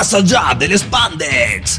más 0.00 0.14
allá 0.14 0.56
del 0.58 0.78
spandex. 0.78 1.78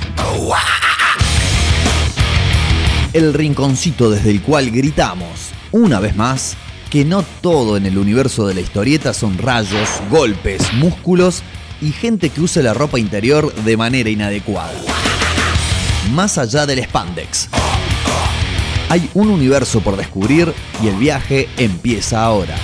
El 3.14 3.34
rinconcito 3.34 4.12
desde 4.12 4.30
el 4.30 4.44
cual 4.44 4.70
gritamos, 4.70 5.50
una 5.72 6.00
vez 6.00 6.16
más, 6.16 6.56
que 6.92 7.04
no 7.04 7.24
todo 7.42 7.78
en 7.78 7.88
el 7.88 7.98
universo 7.98 8.46
de 8.46 8.54
la 8.54 8.62
historieta 8.62 9.16
son 9.16 9.40
rayos, 9.40 9.90
golpes, 10.12 10.72
músculos 10.74 11.42
y 11.82 11.94
gente 11.94 12.30
que 12.30 12.42
usa 12.42 12.62
la 12.62 12.76
ropa 12.76 13.00
interior 13.00 13.52
de 13.56 13.76
manera 13.76 14.12
inadecuada. 14.12 14.80
Más 16.12 16.38
allá 16.38 16.68
del 16.68 16.84
spandex. 16.84 17.50
Hay 18.90 19.10
un 19.16 19.30
universo 19.30 19.80
por 19.80 19.98
descubrir 19.98 20.54
y 20.84 20.90
el 20.90 20.96
viaje 20.96 21.50
empieza 21.58 22.24
ahora. 22.24 22.56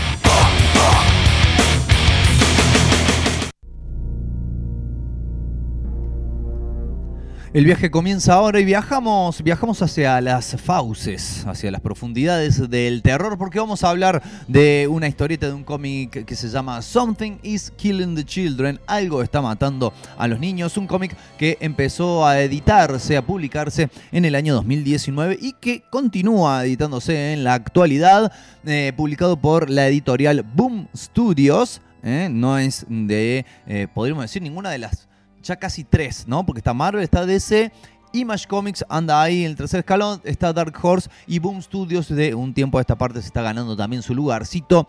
El 7.57 7.65
viaje 7.65 7.89
comienza 7.89 8.35
ahora 8.35 8.59
y 8.59 8.65
viajamos, 8.65 9.41
viajamos 9.41 9.81
hacia 9.81 10.21
las 10.21 10.55
fauces, 10.61 11.43
hacia 11.47 11.71
las 11.71 11.81
profundidades 11.81 12.69
del 12.69 13.01
terror, 13.01 13.35
porque 13.39 13.57
vamos 13.57 13.83
a 13.83 13.89
hablar 13.89 14.21
de 14.47 14.87
una 14.87 15.07
historieta 15.07 15.47
de 15.47 15.53
un 15.53 15.63
cómic 15.63 16.23
que 16.23 16.35
se 16.35 16.49
llama 16.49 16.83
Something 16.83 17.39
is 17.41 17.73
Killing 17.75 18.13
the 18.13 18.23
Children, 18.23 18.79
algo 18.85 19.23
está 19.23 19.41
matando 19.41 19.91
a 20.19 20.27
los 20.27 20.39
niños, 20.39 20.77
un 20.77 20.85
cómic 20.85 21.17
que 21.39 21.57
empezó 21.59 22.27
a 22.27 22.39
editarse, 22.41 23.17
a 23.17 23.25
publicarse 23.25 23.89
en 24.11 24.25
el 24.25 24.35
año 24.35 24.53
2019 24.53 25.39
y 25.41 25.53
que 25.53 25.81
continúa 25.89 26.63
editándose 26.63 27.33
en 27.33 27.43
la 27.43 27.55
actualidad, 27.55 28.31
eh, 28.67 28.93
publicado 28.95 29.35
por 29.35 29.71
la 29.71 29.87
editorial 29.87 30.45
Boom 30.53 30.89
Studios. 30.95 31.81
eh, 32.03 32.29
no 32.31 32.59
es 32.59 32.85
de, 32.87 33.47
eh, 33.65 33.87
podríamos 33.91 34.25
decir, 34.25 34.43
ninguna 34.43 34.69
de 34.69 34.77
las 34.77 35.06
ya 35.47 35.55
casi 35.55 35.83
tres, 35.83 36.27
¿no? 36.27 36.45
Porque 36.45 36.59
está 36.59 36.73
Marvel, 36.73 37.03
está 37.03 37.25
DC, 37.25 37.71
Image 38.13 38.47
Comics 38.47 38.85
anda 38.89 39.21
ahí 39.21 39.43
en 39.43 39.51
el 39.51 39.57
tercer 39.57 39.79
escalón, 39.79 40.21
está 40.23 40.53
Dark 40.53 40.73
Horse 40.81 41.09
y 41.25 41.39
Boom 41.39 41.61
Studios 41.61 42.07
de 42.09 42.35
un 42.35 42.53
tiempo 42.53 42.77
a 42.77 42.81
esta 42.81 42.97
parte 42.97 43.21
se 43.21 43.27
está 43.27 43.41
ganando 43.41 43.75
también 43.75 44.01
su 44.01 44.13
lugarcito. 44.13 44.87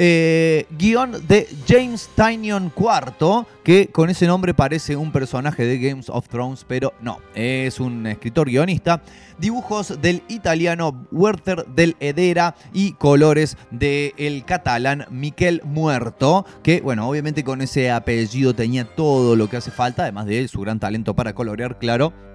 Eh, 0.00 0.66
guion 0.78 1.26
de 1.26 1.48
James 1.66 2.08
Tynion 2.14 2.72
IV, 2.76 3.46
que 3.64 3.88
con 3.88 4.10
ese 4.10 4.28
nombre 4.28 4.54
parece 4.54 4.94
un 4.94 5.10
personaje 5.10 5.66
de 5.66 5.76
Games 5.80 6.08
of 6.08 6.28
Thrones, 6.28 6.64
pero 6.68 6.94
no, 7.00 7.18
es 7.34 7.80
un 7.80 8.06
escritor 8.06 8.48
guionista. 8.48 9.02
Dibujos 9.40 10.00
del 10.00 10.22
italiano 10.28 11.04
Werther 11.10 11.66
del 11.66 11.96
Edera 11.98 12.54
y 12.72 12.92
colores 12.92 13.56
del 13.72 14.44
catalán 14.44 15.04
Miquel 15.10 15.62
Muerto, 15.64 16.46
que 16.62 16.80
bueno, 16.80 17.08
obviamente 17.08 17.42
con 17.42 17.60
ese 17.60 17.90
apellido 17.90 18.54
tenía 18.54 18.84
todo 18.84 19.34
lo 19.34 19.50
que 19.50 19.56
hace 19.56 19.72
falta, 19.72 20.04
además 20.04 20.26
de 20.26 20.46
su 20.46 20.60
gran 20.60 20.78
talento 20.78 21.16
para 21.16 21.34
colorear, 21.34 21.80
claro 21.80 22.27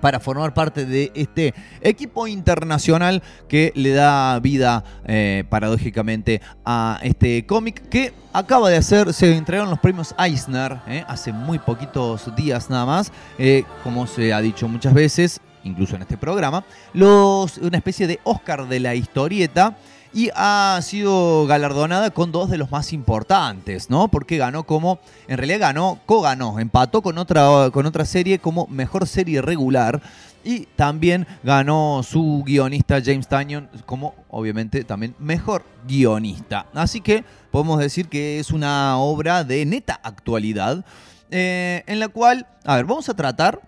para 0.00 0.20
formar 0.20 0.54
parte 0.54 0.84
de 0.84 1.10
este 1.14 1.54
equipo 1.80 2.26
internacional 2.26 3.22
que 3.48 3.72
le 3.74 3.92
da 3.92 4.38
vida 4.40 4.84
eh, 5.06 5.44
paradójicamente 5.48 6.40
a 6.64 6.98
este 7.02 7.46
cómic 7.46 7.88
que 7.88 8.12
acaba 8.32 8.68
de 8.70 8.76
hacer, 8.76 9.12
se 9.12 9.36
entregaron 9.36 9.70
los 9.70 9.78
premios 9.78 10.14
Eisner 10.18 10.78
eh, 10.86 11.04
hace 11.08 11.32
muy 11.32 11.58
poquitos 11.58 12.34
días 12.36 12.68
nada 12.70 12.86
más, 12.86 13.12
eh, 13.38 13.64
como 13.82 14.06
se 14.06 14.32
ha 14.32 14.40
dicho 14.40 14.68
muchas 14.68 14.94
veces, 14.94 15.40
incluso 15.64 15.96
en 15.96 16.02
este 16.02 16.16
programa, 16.16 16.64
los, 16.92 17.58
una 17.58 17.78
especie 17.78 18.06
de 18.06 18.20
Oscar 18.24 18.68
de 18.68 18.80
la 18.80 18.94
historieta 18.94 19.76
y 20.16 20.30
ha 20.34 20.80
sido 20.80 21.46
galardonada 21.46 22.08
con 22.08 22.32
dos 22.32 22.48
de 22.48 22.56
los 22.56 22.70
más 22.70 22.94
importantes, 22.94 23.90
¿no? 23.90 24.08
Porque 24.08 24.38
ganó 24.38 24.64
como, 24.64 24.98
en 25.28 25.36
realidad 25.36 25.60
ganó, 25.60 26.00
co-ganó, 26.06 26.58
empató 26.58 27.02
con 27.02 27.18
otra, 27.18 27.68
con 27.70 27.84
otra 27.84 28.06
serie 28.06 28.38
como 28.38 28.66
mejor 28.68 29.06
serie 29.06 29.42
regular 29.42 30.00
y 30.42 30.60
también 30.74 31.26
ganó 31.42 32.00
su 32.02 32.42
guionista 32.46 33.02
James 33.04 33.28
Tanyon 33.28 33.68
como 33.84 34.14
obviamente 34.30 34.84
también 34.84 35.14
mejor 35.18 35.64
guionista. 35.86 36.64
Así 36.72 37.02
que 37.02 37.22
podemos 37.50 37.78
decir 37.78 38.08
que 38.08 38.38
es 38.38 38.52
una 38.52 38.96
obra 38.96 39.44
de 39.44 39.66
neta 39.66 40.00
actualidad 40.02 40.82
eh, 41.30 41.84
en 41.86 42.00
la 42.00 42.08
cual, 42.08 42.46
a 42.64 42.76
ver, 42.76 42.86
vamos 42.86 43.06
a 43.10 43.14
tratar 43.14 43.60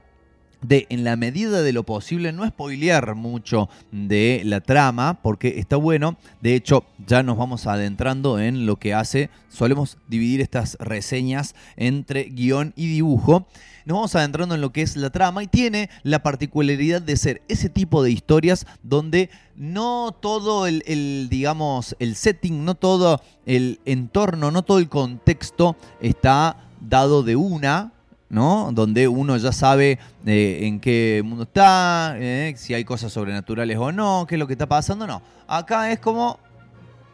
de, 0.63 0.87
en 0.91 1.05
la 1.05 1.17
medida 1.17 1.63
de 1.63 1.73
lo 1.73 1.85
posible, 1.85 2.33
no 2.33 2.47
spoilear 2.47 3.15
mucho 3.15 3.69
de 3.93 4.43
la 4.45 4.61
trama, 4.61 5.21
porque 5.23 5.59
está 5.59 5.77
bueno. 5.77 6.17
De 6.41 6.55
hecho, 6.55 6.85
ya 7.07 7.23
nos 7.23 7.37
vamos 7.37 7.67
adentrando 7.67 8.39
en 8.39 8.67
lo 8.67 8.77
que 8.77 8.95
hace. 8.95 9.31
Solemos 9.49 9.99
dividir 10.09 10.41
estas 10.41 10.77
reseñas 10.81 11.55
entre 11.77 12.25
guion 12.25 12.73
y 12.77 12.89
dibujo. 12.89 13.47
Nos 13.85 13.97
vamos 13.97 14.15
adentrando 14.17 14.55
en 14.55 14.61
lo 14.61 14.71
que 14.71 14.83
es 14.83 14.97
la 14.97 15.11
trama 15.11 15.43
y 15.43 15.47
tiene 15.47 15.89
la 16.03 16.23
particularidad 16.23 17.01
de 17.01 17.17
ser 17.17 17.43
ese 17.49 17.71
tipo 17.71 18.03
de 18.03 18.11
historias 18.11 18.67
donde 18.83 19.31
no 19.57 20.15
todo 20.21 20.67
el, 20.67 20.83
el, 20.87 21.29
digamos, 21.31 21.97
el 21.99 22.15
setting, 22.15 22.65
no 22.65 22.75
todo 22.75 23.23
el 23.47 23.81
entorno, 23.87 24.51
no 24.51 24.63
todo 24.63 24.79
el 24.79 24.91
contexto 24.91 25.77
está 26.01 26.69
dado 26.81 27.23
de 27.23 27.37
una, 27.37 27.93
¿no? 28.29 28.71
Donde 28.73 29.09
uno 29.09 29.37
ya 29.37 29.53
sabe 29.53 29.99
eh, 30.27 30.61
en 30.63 30.81
qué 30.81 31.23
mundo 31.25 31.45
está, 31.45 32.15
eh, 32.19 32.55
si 32.57 32.75
hay 32.75 32.85
cosas 32.85 33.13
sobrenaturales 33.13 33.77
o 33.79 33.93
no, 33.93 34.27
qué 34.29 34.35
es 34.35 34.39
lo 34.39 34.47
que 34.47 34.55
está 34.55 34.67
pasando, 34.67 35.07
no. 35.07 35.23
Acá 35.47 35.91
es 35.91 35.99
como 35.99 36.39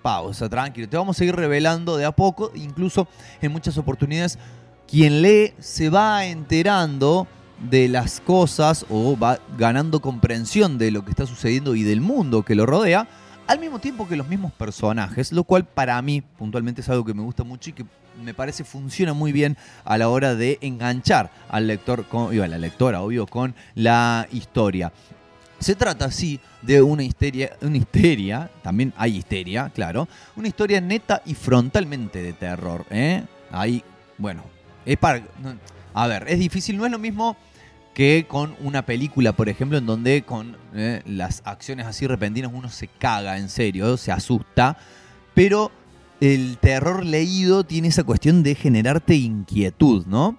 pausa, 0.03 0.49
tranquilo, 0.49 0.89
te 0.89 0.97
vamos 0.97 1.17
a 1.17 1.19
seguir 1.19 1.35
revelando 1.35 1.97
de 1.97 2.05
a 2.05 2.13
poco, 2.13 2.53
incluso 2.55 3.09
en 3.41 3.53
muchas 3.53 3.79
oportunidades 3.79 4.39
quien 4.87 5.23
lee 5.23 5.55
se 5.59 5.89
va 5.89 6.27
enterando 6.27 7.27
de 7.71 7.89
las 7.89 8.21
cosas 8.21 8.85
o 8.91 9.17
va 9.17 9.39
ganando 9.57 10.01
comprensión 10.01 10.77
de 10.77 10.91
lo 10.91 11.05
que 11.05 11.11
está 11.11 11.27
sucediendo 11.27 11.75
y 11.75 11.83
del 11.83 12.01
mundo 12.01 12.43
que 12.43 12.55
lo 12.55 12.67
rodea, 12.67 13.09
al 13.47 13.59
mismo 13.59 13.79
tiempo 13.79 14.09
que 14.09 14.17
los 14.17 14.29
mismos 14.29 14.53
personajes, 14.53 15.33
lo 15.33 15.45
cual 15.45 15.65
para 15.65 16.01
mí 16.03 16.23
puntualmente 16.23 16.81
es 16.81 16.89
algo 16.89 17.05
que 17.05 17.15
me 17.15 17.23
gusta 17.23 17.45
mucho 17.45 17.71
y 17.71 17.73
que 17.75 17.85
me 18.23 18.35
parece 18.35 18.65
funciona 18.65 19.13
muy 19.13 19.33
bien 19.33 19.57
a 19.85 19.99
la 19.99 20.09
hora 20.09 20.35
de 20.35 20.59
enganchar 20.61 21.31
al 21.49 21.67
lector, 21.67 22.07
con, 22.07 22.35
y 22.35 22.41
a 22.41 22.47
la 22.47 22.59
lectora, 22.59 23.03
obvio, 23.03 23.27
con 23.27 23.55
la 23.75 24.27
historia. 24.33 24.93
Se 25.59 25.75
trata 25.75 26.07
así 26.07 26.41
de 26.63 26.83
una 26.83 27.03
histeria, 27.03 27.57
una 27.63 27.77
histeria, 27.77 28.51
también 28.63 28.93
hay 28.97 29.17
histeria, 29.17 29.71
claro, 29.75 30.09
una 30.37 30.49
historia 30.49 30.81
neta 30.81 31.23
y 31.25 31.35
frontalmente 31.35 32.23
de 32.23 32.33
terror. 32.33 32.85
¿eh? 32.91 33.25
Ahí, 33.51 33.83
bueno, 34.19 34.43
es 34.85 34.97
para... 34.97 35.23
A 35.97 36.07
ver, 36.09 36.27
es 36.29 36.39
difícil, 36.41 36.77
no 36.77 36.87
es 36.87 36.93
lo 36.93 36.99
mismo 36.99 37.37
que 37.95 38.27
con 38.29 38.57
una 38.61 38.85
película, 38.85 39.33
por 39.33 39.49
ejemplo, 39.49 39.79
en 39.79 39.87
donde 39.87 40.23
con 40.23 40.57
eh, 40.75 41.01
las 41.07 41.43
acciones 41.45 41.87
así 41.87 42.07
repentinas 42.07 42.51
uno 42.53 42.69
se 42.69 42.89
caga 42.89 43.39
en 43.39 43.49
serio, 43.49 43.97
se 43.97 44.11
asusta, 44.11 44.77
pero 45.33 45.71
el 46.21 46.59
terror 46.59 47.05
leído 47.05 47.65
tiene 47.65 47.89
esa 47.89 48.05
cuestión 48.05 48.43
de 48.43 48.57
generarte 48.57 49.15
inquietud, 49.15 50.07
¿no? 50.07 50.39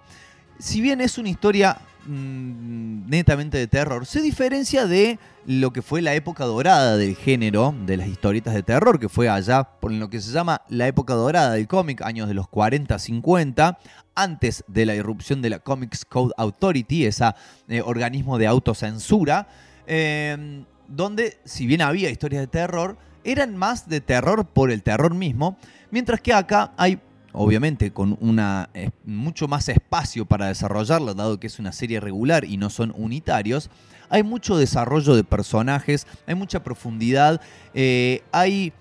Si 0.59 0.81
bien 0.81 1.01
es 1.01 1.17
una 1.17 1.29
historia 1.29 1.77
mmm, 2.05 3.09
netamente 3.09 3.57
de 3.57 3.67
terror, 3.67 4.05
se 4.05 4.21
diferencia 4.21 4.85
de 4.85 5.19
lo 5.45 5.71
que 5.71 5.81
fue 5.81 6.01
la 6.01 6.15
época 6.15 6.45
dorada 6.45 6.97
del 6.97 7.15
género, 7.15 7.75
de 7.85 7.97
las 7.97 8.07
historietas 8.07 8.53
de 8.53 8.63
terror, 8.63 8.99
que 8.99 9.09
fue 9.09 9.29
allá 9.29 9.63
por 9.63 9.91
lo 9.91 10.09
que 10.09 10.21
se 10.21 10.31
llama 10.31 10.61
la 10.69 10.87
época 10.87 11.13
dorada 11.13 11.53
del 11.53 11.67
cómic, 11.67 12.01
años 12.01 12.27
de 12.27 12.33
los 12.33 12.47
40-50, 12.47 13.77
antes 14.15 14.63
de 14.67 14.85
la 14.85 14.95
irrupción 14.95 15.41
de 15.41 15.49
la 15.49 15.59
Comics 15.59 16.05
Code 16.05 16.33
Authority, 16.37 17.05
ese 17.05 17.25
eh, 17.67 17.81
organismo 17.81 18.37
de 18.37 18.47
autocensura, 18.47 19.47
eh, 19.87 20.63
donde 20.87 21.37
si 21.45 21.65
bien 21.67 21.81
había 21.81 22.09
historias 22.09 22.41
de 22.41 22.47
terror, 22.47 22.97
eran 23.23 23.57
más 23.57 23.89
de 23.89 24.01
terror 24.01 24.45
por 24.45 24.71
el 24.71 24.83
terror 24.83 25.13
mismo, 25.13 25.57
mientras 25.91 26.21
que 26.21 26.33
acá 26.33 26.73
hay 26.77 26.99
obviamente 27.35 27.91
con 27.91 28.17
una 28.21 28.69
mucho 29.05 29.47
más 29.47 29.69
espacio 29.69 30.25
para 30.25 30.47
desarrollarlo, 30.47 31.13
dado 31.13 31.39
que 31.39 31.47
es 31.47 31.59
una 31.59 31.71
serie 31.71 31.99
regular 31.99 32.45
y 32.45 32.57
no 32.57 32.69
son 32.69 32.93
unitarios, 32.95 33.69
hay 34.09 34.23
mucho 34.23 34.57
desarrollo 34.57 35.15
de 35.15 35.23
personajes, 35.23 36.07
hay 36.27 36.35
mucha 36.35 36.63
profundidad, 36.63 37.41
eh, 37.73 38.23
hay, 38.31 38.73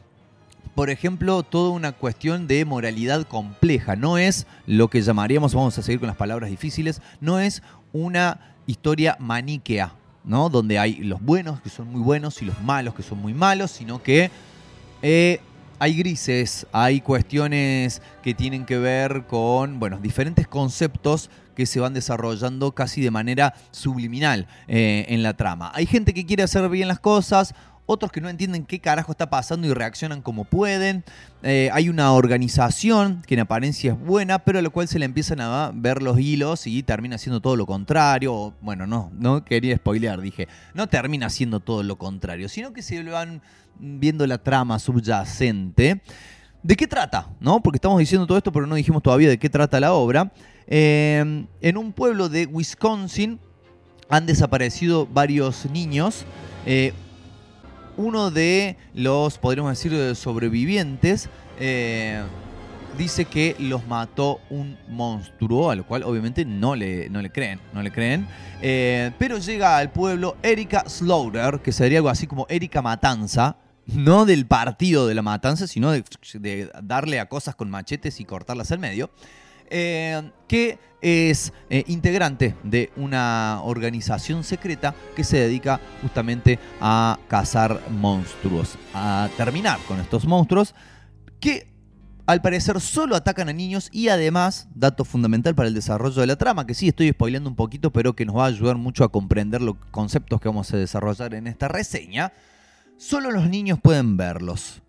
por 0.75 0.91
ejemplo, 0.91 1.43
toda 1.43 1.71
una 1.71 1.93
cuestión 1.93 2.47
de 2.47 2.65
moralidad 2.65 3.27
compleja. 3.27 3.97
No 3.97 4.19
es 4.19 4.47
lo 4.67 4.89
que 4.89 5.03
llamaríamos, 5.03 5.55
vamos 5.55 5.79
a 5.79 5.83
seguir 5.83 6.01
con 6.01 6.09
las 6.09 6.17
palabras 6.17 6.51
difíciles, 6.51 7.01
no 7.21 7.39
es 7.39 7.63
una 7.93 8.55
historia 8.67 9.17
maniquea, 9.19 9.95
¿no? 10.25 10.49
Donde 10.49 10.79
hay 10.79 10.97
los 10.97 11.23
buenos 11.23 11.61
que 11.61 11.71
son 11.71 11.91
muy 11.91 12.01
buenos 12.01 12.41
y 12.43 12.45
los 12.45 12.61
malos 12.63 12.95
que 12.95 13.03
son 13.03 13.19
muy 13.19 13.35
malos, 13.35 13.71
sino 13.71 14.03
que 14.03 14.31
eh, 15.03 15.41
hay 15.79 15.95
grises, 15.95 16.67
hay 16.73 17.01
cuestiones 17.01 18.03
que 18.23 18.35
tienen 18.35 18.65
que 18.65 18.79
ver 18.79 19.25
con, 19.27 19.79
bueno, 19.79 19.99
diferentes 20.01 20.47
conceptos 20.47 21.31
que 21.55 21.67
se 21.67 21.81
van 21.81 21.95
desarrollando 21.95 22.73
casi 22.73 23.01
de 23.01 23.11
manera 23.11 23.55
subliminal 23.71 24.47
eh, 24.67 25.07
en 25.09 25.23
la 25.23 25.35
trama. 25.35 25.71
Hay 25.75 25.87
gente 25.87 26.15
que 26.15 26.27
quiere 26.27 26.43
hacer 26.43 26.69
bien 26.69 26.89
las 26.89 27.01
cosas, 27.01 27.55
otros 27.87 28.11
que 28.11 28.21
no 28.21 28.29
entienden 28.29 28.65
qué 28.65 28.81
carajo 28.81 29.13
está 29.13 29.29
pasando 29.29 29.67
y 29.67 29.75
reaccionan 29.75 30.23
como 30.23 30.45
pueden. 30.45 31.05
Eh, 31.43 31.69
hay 31.73 31.89
una 31.89 32.13
organización 32.13 33.23
que 33.27 33.35
en 33.35 33.41
apariencia 33.41 33.93
es 33.93 33.99
buena, 33.99 34.39
pero 34.39 34.59
a 34.59 34.63
lo 34.63 34.71
cual 34.71 34.89
se 34.89 34.99
le 34.99 35.05
empiezan 35.05 35.41
a 35.41 35.71
ver 35.75 36.03
los 36.03 36.19
hilos 36.19 36.67
y 36.67 36.83
termina 36.83 37.19
siendo 37.19 37.41
todo 37.41 37.57
lo 37.57 37.67
contrario. 37.67 38.55
Bueno, 38.61 38.87
no, 38.87 39.11
no 39.19 39.45
quería 39.45 39.77
spoilear, 39.77 40.21
dije, 40.21 40.49
no 40.73 40.89
termina 40.89 41.29
siendo 41.29 41.61
todo 41.61 41.83
lo 41.83 41.97
contrario, 41.97 42.49
sino 42.49 42.73
que 42.73 42.83
se 42.83 43.03
van 43.03 43.43
viendo 43.79 44.27
la 44.27 44.39
trama 44.39 44.79
subyacente. 44.79 46.01
¿De 46.63 46.77
qué 46.77 46.87
trata? 46.87 47.29
¿No? 47.41 47.63
Porque 47.63 47.77
estamos 47.77 47.99
diciendo 47.99 48.27
todo 48.27 48.39
esto, 48.39 48.51
pero 48.51 48.67
no 48.67 48.75
dijimos 48.77 49.03
todavía 49.03 49.29
de 49.29 49.39
qué 49.39 49.51
trata 49.51 49.79
la 49.81 49.93
obra. 49.93 50.33
Eh, 50.67 51.45
en 51.61 51.77
un 51.77 51.93
pueblo 51.93 52.31
de 52.31 52.47
Wisconsin 52.47 53.39
han 54.09 54.25
desaparecido 54.25 55.07
varios 55.07 55.67
niños. 55.67 56.25
Eh, 56.65 56.95
uno 57.97 58.31
de 58.31 58.77
los, 58.95 59.39
podríamos 59.39 59.73
decir, 59.73 60.15
sobrevivientes 60.17 61.29
eh, 61.59 62.23
dice 62.99 63.25
que 63.25 63.57
los 63.59 63.87
mató 63.87 64.41
un 64.51 64.77
monstruo, 64.89 65.71
a 65.71 65.77
lo 65.77 65.87
cual 65.87 66.03
obviamente 66.05 66.45
no 66.45 66.75
le, 66.77 67.09
no 67.11 67.23
le 67.23 67.31
creen, 67.31 67.61
no 67.73 67.83
le 67.83 67.91
creen. 67.91 68.27
pero 68.61 69.39
llega 69.39 69.77
al 69.77 69.91
pueblo 69.91 70.37
Erika 70.43 70.85
Slaughter, 70.89 71.61
que 71.61 71.73
sería 71.73 71.99
algo 71.99 72.09
así 72.09 72.27
como 72.27 72.47
Erika 72.49 72.83
Matanza, 72.83 73.57
no 73.87 74.25
del 74.25 74.47
partido 74.47 75.07
de 75.07 75.15
la 75.15 75.23
matanza, 75.23 75.67
sino 75.67 75.93
de, 75.93 76.71
darle 76.83 77.21
a 77.21 77.29
cosas 77.29 77.55
con 77.55 77.71
machetes 77.71 78.21
y 78.21 78.25
cortarlas 78.25 78.73
al 78.73 78.79
medio, 78.79 79.11
eh, 79.71 80.31
que 80.49 80.79
es 81.05 81.53
eh, 81.69 81.85
integrante 81.87 82.57
de 82.63 82.91
una 82.97 83.61
organización 83.63 84.43
secreta 84.43 84.95
que 85.15 85.23
se 85.23 85.37
dedica 85.37 85.79
justamente 86.01 86.59
a 86.81 87.19
cazar 87.29 87.79
monstruos, 87.91 88.79
a 88.95 89.29
terminar 89.37 89.79
con 89.87 90.01
estos 90.01 90.27
monstruos 90.27 90.75
que 91.41 91.75
al 92.27 92.41
parecer 92.41 92.81
solo 92.81 93.17
atacan 93.17 93.51
a 93.51 93.53
niños 93.53 93.91
y 93.93 94.09
además, 94.09 94.67
dato 94.75 95.05
fundamental 95.05 95.55
para 95.55 95.69
el 95.69 95.75
desarrollo 95.75 96.23
de 96.23 96.27
la 96.27 96.37
trama, 96.37 96.67
que 96.67 96.73
sí 96.73 96.89
estoy 96.89 97.11
spoileando 97.11 97.51
un 97.51 97.57
poquito, 97.57 97.93
pero 97.93 98.17
que 98.17 98.25
nos 98.25 98.37
va 98.37 98.45
a 98.45 98.49
ayudar 98.49 98.77
mucho 98.77 99.05
a 99.05 99.13
comprender 99.13 99.61
los 99.61 99.77
conceptos 99.91 100.41
que 100.41 100.49
vamos 100.49 100.73
a 100.73 100.79
desarrollar 100.79 101.35
en 101.35 101.47
esta 101.47 101.69
reseña, 101.69 102.33
solo 102.97 103.31
los 103.31 103.47
niños 103.51 103.79
pueden 103.79 104.17
verlos. 104.17 104.81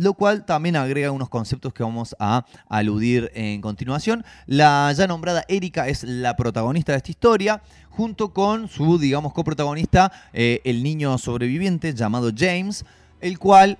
Lo 0.00 0.14
cual 0.14 0.46
también 0.46 0.76
agrega 0.76 1.10
unos 1.10 1.28
conceptos 1.28 1.74
que 1.74 1.82
vamos 1.82 2.16
a 2.18 2.46
aludir 2.70 3.30
en 3.34 3.60
continuación. 3.60 4.24
La 4.46 4.90
ya 4.96 5.06
nombrada 5.06 5.44
Erika 5.46 5.88
es 5.88 6.04
la 6.04 6.36
protagonista 6.36 6.92
de 6.92 6.96
esta 6.96 7.10
historia, 7.10 7.62
junto 7.90 8.32
con 8.32 8.68
su, 8.68 8.98
digamos, 8.98 9.34
coprotagonista, 9.34 10.10
eh, 10.32 10.62
el 10.64 10.82
niño 10.82 11.18
sobreviviente 11.18 11.92
llamado 11.92 12.30
James, 12.34 12.86
el 13.20 13.38
cual 13.38 13.76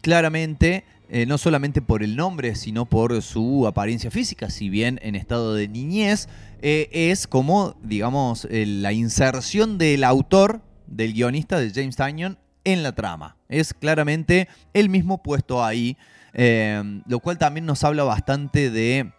claramente 0.00 0.84
eh, 1.08 1.26
no 1.26 1.38
solamente 1.38 1.82
por 1.82 2.04
el 2.04 2.14
nombre, 2.14 2.54
sino 2.54 2.86
por 2.86 3.20
su 3.20 3.66
apariencia 3.66 4.12
física, 4.12 4.50
si 4.50 4.68
bien 4.68 5.00
en 5.02 5.16
estado 5.16 5.54
de 5.54 5.66
niñez, 5.66 6.28
eh, 6.62 6.88
es 6.92 7.26
como, 7.26 7.74
digamos, 7.82 8.46
la 8.48 8.92
inserción 8.92 9.76
del 9.76 10.04
autor, 10.04 10.60
del 10.86 11.14
guionista 11.14 11.58
de 11.58 11.72
James 11.74 11.96
Tynion 11.96 12.38
en 12.64 12.82
la 12.82 12.92
trama. 12.92 13.36
Es 13.48 13.74
claramente 13.74 14.48
el 14.72 14.88
mismo 14.88 15.22
puesto 15.22 15.64
ahí, 15.64 15.96
eh, 16.32 16.82
lo 17.06 17.20
cual 17.20 17.38
también 17.38 17.66
nos 17.66 17.84
habla 17.84 18.04
bastante 18.04 18.70
de, 18.70 19.12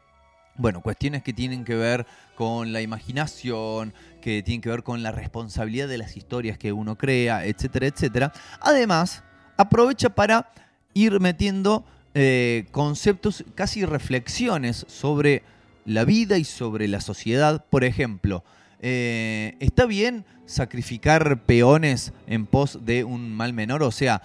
bueno, 0.56 0.81
cuestiones 0.81 1.24
que 1.24 1.33
tienen 1.33 1.63
que 1.63 1.75
ver 1.75 2.06
con 2.36 2.74
la 2.74 2.81
imaginación, 2.81 3.94
que 4.21 4.44
tienen 4.44 4.62
que 4.62 4.69
ver 4.69 4.83
con 4.83 5.03
la 5.03 5.12
responsabilidad 5.12 5.88
de 5.88 5.97
las 5.97 6.18
historias 6.18 6.57
que 6.57 6.74
uno 6.74 6.97
crea, 6.97 7.45
etcétera, 7.45 7.88
etcétera. 7.88 8.33
Además, 8.59 9.24
aprovecha 9.57 10.09
para 10.09 10.51
ir 10.94 11.19
metiendo 11.19 11.86
eh, 12.13 12.65
conceptos, 12.71 13.44
casi 13.56 13.86
reflexiones 13.86 14.86
sobre 14.89 15.44
la 15.86 16.06
vida 16.06 16.38
y 16.38 16.44
sobre 16.44 16.88
la 16.88 17.01
sociedad. 17.01 17.65
Por 17.69 17.83
ejemplo, 17.83 18.44
eh, 18.87 19.57
¿está 19.61 19.87
bien 19.87 20.27
sacrificar 20.45 21.41
peones 21.41 22.13
en 22.27 22.45
pos 22.45 22.85
de 22.85 23.03
un 23.03 23.33
mal 23.33 23.51
menor? 23.51 23.81
O 23.81 23.89
sea, 23.89 24.21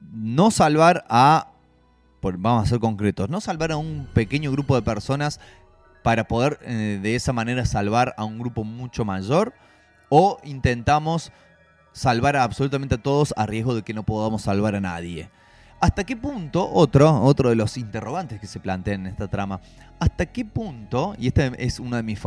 no 0.00 0.50
salvar 0.50 1.04
a, 1.10 1.52
vamos 2.22 2.64
a 2.64 2.66
ser 2.66 2.80
concretos, 2.80 3.28
no 3.28 3.42
salvar 3.42 3.72
a 3.72 3.76
un 3.76 4.08
pequeño 4.14 4.50
grupo 4.52 4.74
de 4.74 4.80
personas 4.80 5.38
para 6.02 6.24
poder 6.24 6.58
eh, 6.62 6.98
de 7.02 7.14
esa 7.14 7.34
manera 7.34 7.66
salvar 7.66 8.14
a 8.16 8.24
un 8.24 8.38
grupo 8.38 8.64
mucho 8.64 9.04
mayor 9.04 9.52
o 10.08 10.38
intentamos 10.44 11.30
salvar 11.92 12.36
a 12.36 12.44
absolutamente 12.44 12.94
a 12.94 13.02
todos 13.02 13.34
a 13.36 13.44
riesgo 13.44 13.74
de 13.74 13.82
que 13.82 13.92
no 13.92 14.04
podamos 14.04 14.40
salvar 14.40 14.76
a 14.76 14.80
nadie. 14.80 15.28
¿Hasta 15.80 16.04
qué 16.04 16.14
punto, 16.14 16.70
otro, 16.70 17.22
otro 17.22 17.48
de 17.48 17.56
los 17.56 17.78
interrogantes 17.78 18.38
que 18.38 18.46
se 18.46 18.60
plantean 18.60 19.00
en 19.00 19.06
esta 19.06 19.28
trama, 19.28 19.62
hasta 19.98 20.26
qué 20.26 20.44
punto, 20.44 21.14
y 21.18 21.26
esta 21.26 21.46
es 21.46 21.80
una 21.80 21.96
de 21.96 22.02
mis 22.02 22.20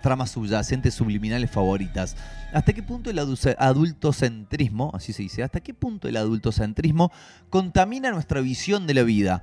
tramas 0.00 0.30
subyacentes 0.30 0.94
subliminales 0.94 1.50
favoritas, 1.50 2.16
hasta 2.52 2.72
qué 2.72 2.84
punto 2.84 3.10
el 3.10 3.18
adultocentrismo, 3.18 4.92
así 4.94 5.12
se 5.12 5.24
dice, 5.24 5.42
hasta 5.42 5.58
qué 5.58 5.74
punto 5.74 6.06
el 6.06 6.16
adultocentrismo 6.16 7.10
contamina 7.50 8.12
nuestra 8.12 8.40
visión 8.42 8.86
de 8.86 8.94
la 8.94 9.02
vida? 9.02 9.42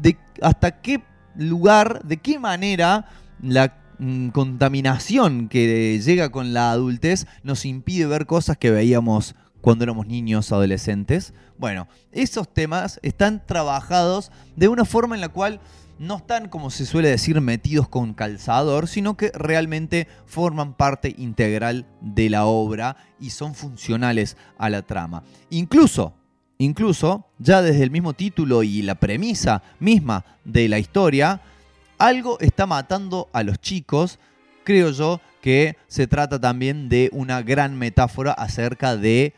De, 0.00 0.16
¿Hasta 0.40 0.80
qué 0.80 1.02
lugar, 1.36 2.02
de 2.04 2.16
qué 2.16 2.38
manera 2.38 3.10
la 3.42 3.74
mm, 3.98 4.28
contaminación 4.28 5.50
que 5.50 6.00
llega 6.00 6.30
con 6.30 6.54
la 6.54 6.72
adultez 6.72 7.26
nos 7.42 7.66
impide 7.66 8.06
ver 8.06 8.24
cosas 8.24 8.56
que 8.56 8.70
veíamos 8.70 9.34
cuando 9.62 9.84
éramos 9.84 10.06
niños, 10.06 10.52
adolescentes. 10.52 11.32
Bueno, 11.56 11.88
esos 12.10 12.52
temas 12.52 13.00
están 13.02 13.46
trabajados 13.46 14.30
de 14.56 14.68
una 14.68 14.84
forma 14.84 15.14
en 15.14 15.22
la 15.22 15.30
cual 15.30 15.60
no 15.98 16.16
están, 16.16 16.48
como 16.48 16.70
se 16.70 16.84
suele 16.84 17.08
decir, 17.08 17.40
metidos 17.40 17.88
con 17.88 18.12
calzador, 18.12 18.88
sino 18.88 19.16
que 19.16 19.30
realmente 19.34 20.08
forman 20.26 20.74
parte 20.74 21.14
integral 21.16 21.86
de 22.00 22.28
la 22.28 22.44
obra 22.44 22.96
y 23.20 23.30
son 23.30 23.54
funcionales 23.54 24.36
a 24.58 24.68
la 24.68 24.82
trama. 24.82 25.22
Incluso, 25.48 26.12
incluso, 26.58 27.26
ya 27.38 27.62
desde 27.62 27.84
el 27.84 27.92
mismo 27.92 28.14
título 28.14 28.64
y 28.64 28.82
la 28.82 28.96
premisa 28.96 29.62
misma 29.78 30.24
de 30.44 30.68
la 30.68 30.80
historia, 30.80 31.40
algo 31.98 32.40
está 32.40 32.66
matando 32.66 33.28
a 33.32 33.44
los 33.44 33.60
chicos, 33.60 34.18
creo 34.64 34.90
yo 34.90 35.20
que 35.40 35.76
se 35.86 36.08
trata 36.08 36.40
también 36.40 36.88
de 36.88 37.10
una 37.12 37.42
gran 37.42 37.78
metáfora 37.78 38.32
acerca 38.32 38.96
de 38.96 39.34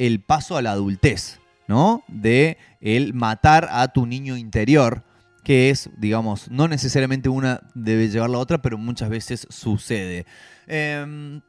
el 0.00 0.20
paso 0.20 0.56
a 0.56 0.62
la 0.62 0.72
adultez, 0.72 1.40
¿no? 1.68 2.02
De 2.08 2.56
el 2.80 3.12
matar 3.12 3.68
a 3.70 3.88
tu 3.88 4.06
niño 4.06 4.38
interior, 4.38 5.04
que 5.44 5.68
es, 5.68 5.90
digamos, 5.98 6.50
no 6.50 6.68
necesariamente 6.68 7.28
una 7.28 7.60
debe 7.74 8.08
llevar 8.08 8.30
la 8.30 8.38
otra, 8.38 8.62
pero 8.62 8.78
muchas 8.78 9.10
veces 9.10 9.46
sucede. 9.50 10.24
Em, 10.66 11.42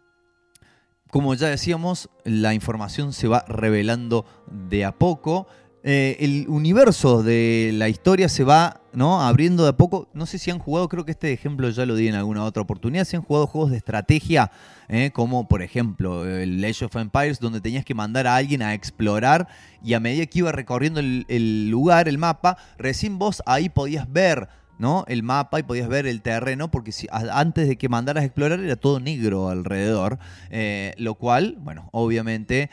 como 1.09 1.33
ya 1.33 1.47
decíamos, 1.47 2.09
la 2.25 2.53
información 2.53 3.13
se 3.13 3.29
va 3.29 3.45
revelando 3.47 4.25
de 4.51 4.83
a 4.83 4.91
poco. 4.91 5.47
Eh, 5.83 6.17
el 6.19 6.45
universo 6.47 7.23
de 7.23 7.71
la 7.73 7.89
historia 7.89 8.29
se 8.29 8.43
va 8.43 8.81
¿no? 8.93 9.21
abriendo 9.21 9.63
de 9.63 9.69
a 9.69 9.77
poco. 9.77 10.07
No 10.13 10.27
sé 10.27 10.37
si 10.37 10.51
han 10.51 10.59
jugado, 10.59 10.87
creo 10.87 11.05
que 11.05 11.11
este 11.11 11.33
ejemplo 11.33 11.69
ya 11.69 11.85
lo 11.87 11.95
di 11.95 12.07
en 12.07 12.15
alguna 12.15 12.43
otra 12.43 12.61
oportunidad, 12.61 13.05
si 13.05 13.15
han 13.15 13.23
jugado 13.23 13.47
juegos 13.47 13.71
de 13.71 13.77
estrategia, 13.77 14.51
¿eh? 14.89 15.09
como 15.11 15.47
por 15.47 15.63
ejemplo 15.63 16.27
el 16.27 16.63
Age 16.63 16.85
of 16.85 16.95
Empires, 16.95 17.39
donde 17.39 17.61
tenías 17.61 17.83
que 17.83 17.95
mandar 17.95 18.27
a 18.27 18.35
alguien 18.35 18.61
a 18.61 18.75
explorar 18.75 19.47
y 19.83 19.95
a 19.95 19.99
medida 19.99 20.25
que 20.27 20.39
iba 20.39 20.51
recorriendo 20.51 20.99
el, 20.99 21.69
lugar, 21.69 22.07
el 22.07 22.19
mapa, 22.19 22.57
recién 22.77 23.17
vos 23.17 23.41
ahí 23.47 23.69
podías 23.69 24.11
ver 24.11 24.49
¿no? 24.77 25.03
el 25.07 25.23
mapa 25.23 25.59
y 25.59 25.63
podías 25.63 25.87
ver 25.87 26.05
el 26.05 26.21
terreno, 26.21 26.69
porque 26.69 26.91
si, 26.91 27.07
antes 27.11 27.67
de 27.67 27.77
que 27.77 27.89
mandaras 27.89 28.21
a 28.21 28.25
explorar 28.25 28.59
era 28.59 28.75
todo 28.75 28.99
negro 28.99 29.49
alrededor, 29.49 30.19
eh, 30.51 30.93
lo 30.97 31.15
cual, 31.15 31.57
bueno, 31.59 31.89
obviamente 31.91 32.69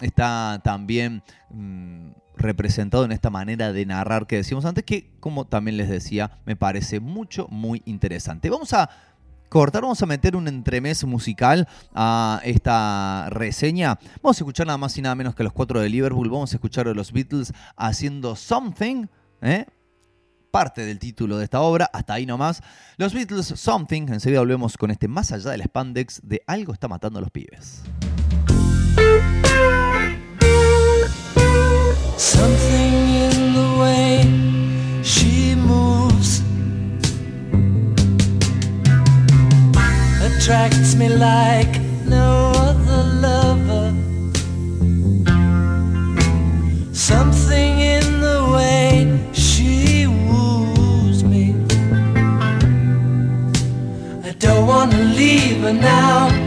está 0.00 0.60
también 0.64 1.22
mm, 1.50 2.10
representado 2.36 3.04
en 3.04 3.12
esta 3.12 3.30
manera 3.30 3.72
de 3.72 3.86
narrar 3.86 4.26
que 4.26 4.36
decíamos 4.36 4.64
antes, 4.64 4.84
que 4.84 5.10
como 5.20 5.46
también 5.46 5.76
les 5.76 5.88
decía, 5.88 6.38
me 6.44 6.56
parece 6.56 7.00
mucho, 7.00 7.46
muy 7.50 7.82
interesante. 7.84 8.50
Vamos 8.50 8.72
a 8.72 8.90
cortar, 9.48 9.82
vamos 9.82 10.02
a 10.02 10.06
meter 10.06 10.36
un 10.36 10.48
entremés 10.48 11.04
musical 11.04 11.68
a 11.94 12.40
esta 12.44 13.28
reseña. 13.30 13.98
Vamos 14.22 14.38
a 14.38 14.40
escuchar 14.42 14.66
nada 14.66 14.78
más 14.78 14.96
y 14.98 15.02
nada 15.02 15.14
menos 15.14 15.34
que 15.34 15.44
los 15.44 15.52
cuatro 15.52 15.80
de 15.80 15.88
Liverpool. 15.88 16.28
Vamos 16.28 16.52
a 16.52 16.56
escuchar 16.56 16.88
a 16.88 16.94
los 16.94 17.12
Beatles 17.12 17.52
haciendo 17.76 18.36
Something. 18.36 19.06
¿eh? 19.42 19.66
parte 20.54 20.86
del 20.86 21.00
título 21.00 21.36
de 21.36 21.42
esta 21.42 21.60
obra, 21.62 21.90
hasta 21.92 22.14
ahí 22.14 22.26
nomás. 22.26 22.62
Los 22.96 23.12
Beatles 23.12 23.46
Something, 23.46 24.02
enseguida 24.02 24.38
volvemos 24.38 24.76
con 24.76 24.92
este 24.92 25.08
más 25.08 25.32
allá 25.32 25.50
del 25.50 25.64
spandex 25.64 26.20
de 26.22 26.44
algo 26.46 26.72
está 26.72 26.86
matando 26.86 27.18
a 27.18 27.22
los 27.22 27.32
pibes. 27.32 27.82
Something 32.16 32.94
in 33.26 33.54
the 33.54 33.76
way 33.80 35.02
she 35.02 35.54
moves 35.56 36.42
attracts 40.22 40.94
me 40.94 41.08
like 41.08 41.80
no 42.06 42.52
other 42.54 43.02
lover. 43.26 43.92
Something 46.92 47.80
in 47.80 48.20
the 48.20 48.50
way 48.54 49.30
she 49.32 50.06
woos 50.06 51.24
me. 51.24 51.54
I 54.22 54.32
don't 54.38 54.66
want 54.66 54.92
to 54.92 54.98
leave 54.98 55.62
her 55.62 55.72
now. 55.72 56.43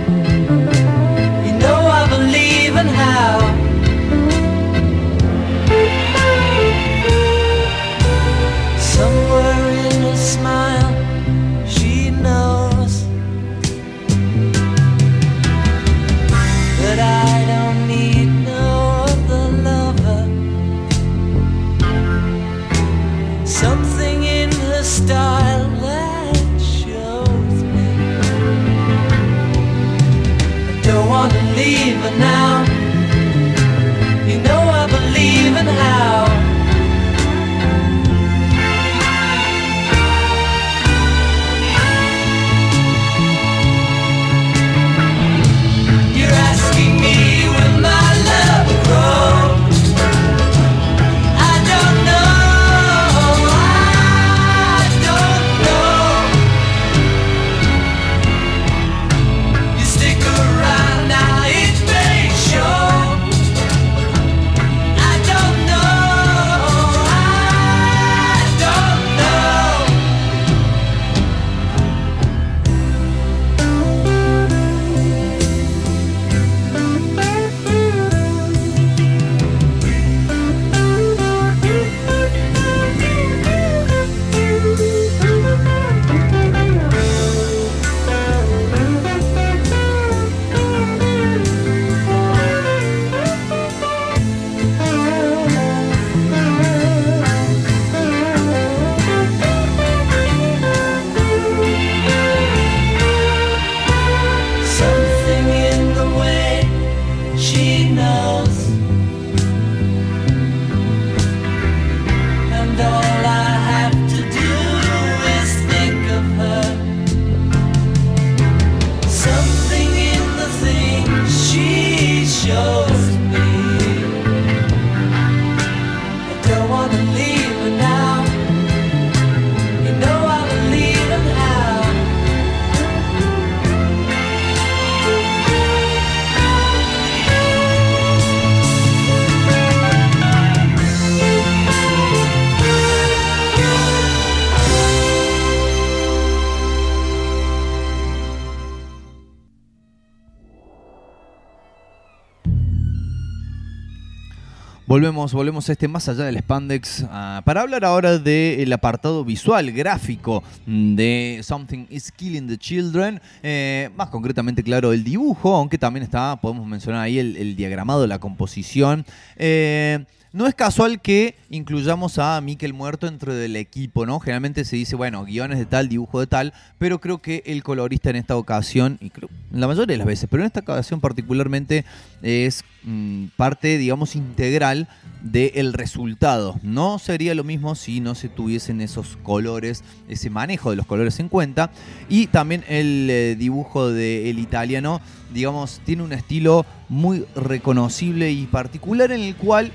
Volvemos, 154.98 155.32
volvemos 155.32 155.70
a 155.70 155.74
este 155.74 155.88
más 155.88 156.10
allá 156.10 156.24
del 156.24 156.40
spandex 156.40 157.06
ah, 157.12 157.44
para 157.46 157.62
hablar 157.62 157.86
ahora 157.86 158.18
del 158.18 158.74
apartado 158.74 159.24
visual, 159.24 159.72
gráfico 159.72 160.44
de 160.66 161.40
Something 161.44 161.86
is 161.92 162.12
Killing 162.12 162.48
the 162.48 162.58
Children. 162.58 163.22
eh, 163.44 163.92
más 163.96 164.10
concretamente, 164.10 164.64
claro, 164.64 164.94
el 164.94 165.04
dibujo, 165.04 165.56
aunque 165.56 165.78
también 165.78 166.02
está, 166.02 166.36
podemos 166.38 166.66
mencionar 166.66 167.02
ahí 167.02 167.20
el, 167.20 167.56
diagramado, 167.56 168.08
la 168.08 168.18
composición. 168.18 169.06
Eh, 169.36 170.04
no 170.38 170.46
es 170.46 170.54
casual 170.54 171.02
que 171.02 171.34
incluyamos 171.50 172.20
a 172.20 172.40
Mikel 172.42 172.72
Muerto 172.72 173.08
dentro 173.08 173.34
del 173.34 173.56
equipo, 173.56 174.06
¿no? 174.06 174.20
Generalmente 174.20 174.66
se 174.66 174.76
dice, 174.76 174.96
bueno, 174.96 175.26
guiones 175.26 175.58
de 175.58 175.66
tal, 175.66 175.90
dibujo 175.90 176.20
de 176.20 176.28
tal, 176.28 176.54
pero 176.78 177.02
creo 177.02 177.24
que 177.24 177.42
el 177.48 177.64
colorista 177.64 178.12
en 178.12 178.18
esta 178.18 178.38
ocasión, 178.38 179.00
y 179.02 179.10
creo 179.10 179.30
la 179.52 179.66
mayoría 179.66 179.94
de 179.94 179.98
las 179.98 180.06
veces, 180.06 180.30
pero 180.30 180.44
en 180.44 180.48
esta 180.48 180.60
ocasión 180.60 181.02
particularmente 181.02 181.86
es 182.22 182.64
mm, 182.84 183.30
parte, 183.36 183.80
digamos, 183.80 184.16
integral 184.16 184.88
del 185.24 185.74
resultado. 185.74 186.60
No 186.62 187.00
sería 187.00 187.34
lo 187.34 187.44
mismo 187.44 187.74
si 187.74 188.00
no 188.00 188.14
se 188.14 188.30
tuviesen 188.30 188.80
esos 188.80 189.18
colores, 189.24 189.84
ese 190.08 190.30
manejo 190.30 190.70
de 190.70 190.76
los 190.76 190.86
colores 190.86 191.20
en 191.20 191.30
cuenta. 191.30 191.72
Y 192.10 192.28
también 192.28 192.64
el 192.68 193.10
eh, 193.10 193.36
dibujo 193.36 193.90
del 193.90 194.38
italiano, 194.38 195.02
digamos, 195.34 195.82
tiene 195.84 196.04
un 196.04 196.14
estilo 196.14 196.64
muy 196.90 197.26
reconocible 197.36 198.32
y 198.32 198.46
particular 198.46 199.12
en 199.12 199.22
el 199.22 199.36
cual 199.36 199.72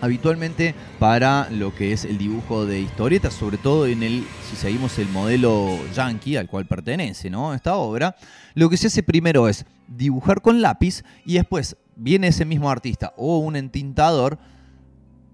habitualmente 0.00 0.74
para 0.98 1.48
lo 1.50 1.74
que 1.74 1.92
es 1.92 2.04
el 2.04 2.18
dibujo 2.18 2.66
de 2.66 2.80
historietas, 2.80 3.34
sobre 3.34 3.58
todo 3.58 3.86
en 3.86 4.02
el, 4.02 4.26
si 4.48 4.56
seguimos 4.56 4.98
el 4.98 5.08
modelo 5.08 5.78
yankee 5.94 6.36
al 6.36 6.48
cual 6.48 6.66
pertenece, 6.66 7.30
¿no? 7.30 7.54
Esta 7.54 7.76
obra, 7.76 8.16
lo 8.54 8.68
que 8.68 8.76
se 8.76 8.88
hace 8.88 9.02
primero 9.02 9.48
es 9.48 9.64
dibujar 9.88 10.40
con 10.40 10.62
lápiz 10.62 11.02
y 11.24 11.34
después 11.34 11.76
viene 11.96 12.28
ese 12.28 12.44
mismo 12.44 12.70
artista 12.70 13.12
o 13.16 13.38
un 13.38 13.56
entintador, 13.56 14.38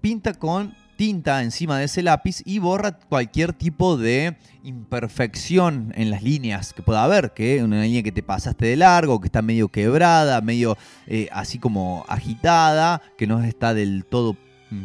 pinta 0.01 0.33
con 0.33 0.75
tinta 1.01 1.41
encima 1.41 1.79
de 1.79 1.85
ese 1.85 2.03
lápiz 2.03 2.43
y 2.45 2.59
borra 2.59 2.91
cualquier 2.91 3.53
tipo 3.53 3.97
de 3.97 4.37
imperfección 4.63 5.91
en 5.95 6.11
las 6.11 6.21
líneas 6.21 6.73
que 6.73 6.83
pueda 6.83 7.03
haber, 7.03 7.33
que 7.33 7.63
una 7.63 7.81
línea 7.81 8.03
que 8.03 8.11
te 8.11 8.21
pasaste 8.21 8.67
de 8.67 8.75
largo, 8.75 9.19
que 9.19 9.25
está 9.25 9.41
medio 9.41 9.69
quebrada, 9.69 10.41
medio 10.41 10.77
eh, 11.07 11.27
así 11.31 11.57
como 11.57 12.05
agitada, 12.07 13.01
que 13.17 13.25
no 13.25 13.43
está 13.43 13.73
del 13.73 14.05
todo 14.05 14.37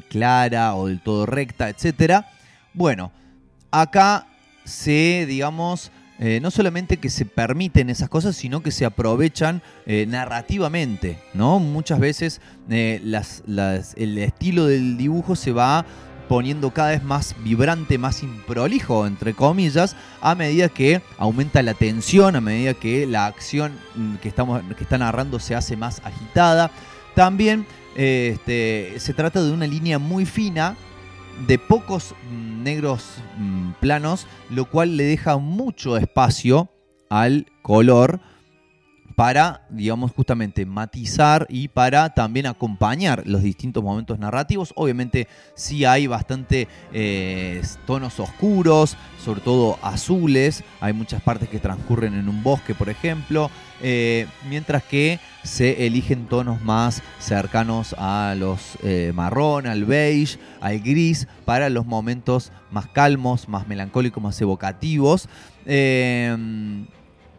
clara 0.08 0.74
o 0.74 0.88
del 0.88 1.00
todo 1.00 1.26
recta, 1.26 1.68
etcétera. 1.68 2.30
Bueno, 2.72 3.12
acá 3.70 4.26
se, 4.64 5.26
digamos, 5.26 5.90
eh, 6.18 6.40
no 6.40 6.50
solamente 6.50 6.96
que 6.96 7.10
se 7.10 7.26
permiten 7.26 7.90
esas 7.90 8.08
cosas, 8.08 8.36
sino 8.36 8.62
que 8.62 8.70
se 8.70 8.84
aprovechan 8.84 9.62
eh, 9.84 10.06
narrativamente, 10.08 11.18
¿no? 11.34 11.58
Muchas 11.58 11.98
veces 11.98 12.40
eh, 12.70 13.00
el 13.96 14.18
estilo 14.18 14.66
del 14.66 14.96
dibujo 14.96 15.36
se 15.36 15.52
va 15.52 15.84
poniendo 16.28 16.72
cada 16.72 16.90
vez 16.90 17.02
más 17.04 17.36
vibrante, 17.44 17.98
más 17.98 18.22
improlijo, 18.22 19.06
entre 19.06 19.34
comillas, 19.34 19.94
a 20.20 20.34
medida 20.34 20.68
que 20.68 21.02
aumenta 21.18 21.62
la 21.62 21.74
tensión, 21.74 22.34
a 22.34 22.40
medida 22.40 22.74
que 22.74 23.06
la 23.06 23.26
acción 23.26 23.72
mm, 23.94 24.16
que, 24.16 24.28
estamos, 24.28 24.62
que 24.76 24.82
está 24.82 24.98
narrando 24.98 25.38
se 25.38 25.54
hace 25.54 25.76
más 25.76 26.00
agitada. 26.02 26.70
También 27.14 27.66
este, 27.96 28.94
se 28.98 29.14
trata 29.14 29.42
de 29.42 29.52
una 29.52 29.66
línea 29.66 29.98
muy 29.98 30.26
fina, 30.26 30.76
de 31.46 31.58
pocos 31.58 32.14
negros 32.30 33.04
mm, 33.38 33.72
planos, 33.80 34.26
lo 34.50 34.66
cual 34.66 34.96
le 34.96 35.04
deja 35.04 35.36
mucho 35.38 35.96
espacio 35.96 36.70
al 37.10 37.46
color 37.62 38.20
para, 39.16 39.62
digamos, 39.70 40.12
justamente 40.12 40.66
matizar 40.66 41.46
y 41.48 41.68
para 41.68 42.10
también 42.10 42.46
acompañar 42.46 43.22
los 43.24 43.42
distintos 43.42 43.82
momentos 43.82 44.18
narrativos. 44.18 44.74
Obviamente 44.76 45.26
sí 45.54 45.86
hay 45.86 46.06
bastante 46.06 46.68
eh, 46.92 47.62
tonos 47.86 48.20
oscuros, 48.20 48.94
sobre 49.24 49.40
todo 49.40 49.78
azules. 49.80 50.62
Hay 50.80 50.92
muchas 50.92 51.22
partes 51.22 51.48
que 51.48 51.58
transcurren 51.58 52.14
en 52.14 52.28
un 52.28 52.42
bosque, 52.42 52.74
por 52.74 52.90
ejemplo. 52.90 53.50
eh, 53.82 54.26
mientras 54.48 54.82
que 54.82 55.18
se 55.44 55.86
eligen 55.86 56.26
tonos 56.26 56.62
más 56.62 57.02
cercanos 57.18 57.94
a 57.98 58.34
los 58.36 58.78
eh, 58.82 59.12
marrón, 59.14 59.66
al 59.66 59.84
beige, 59.84 60.38
al 60.60 60.80
gris, 60.80 61.26
para 61.44 61.70
los 61.70 61.86
momentos 61.86 62.52
más 62.70 62.86
calmos, 62.88 63.48
más 63.48 63.66
melancólicos, 63.66 64.22
más 64.22 64.40
evocativos. 64.40 65.28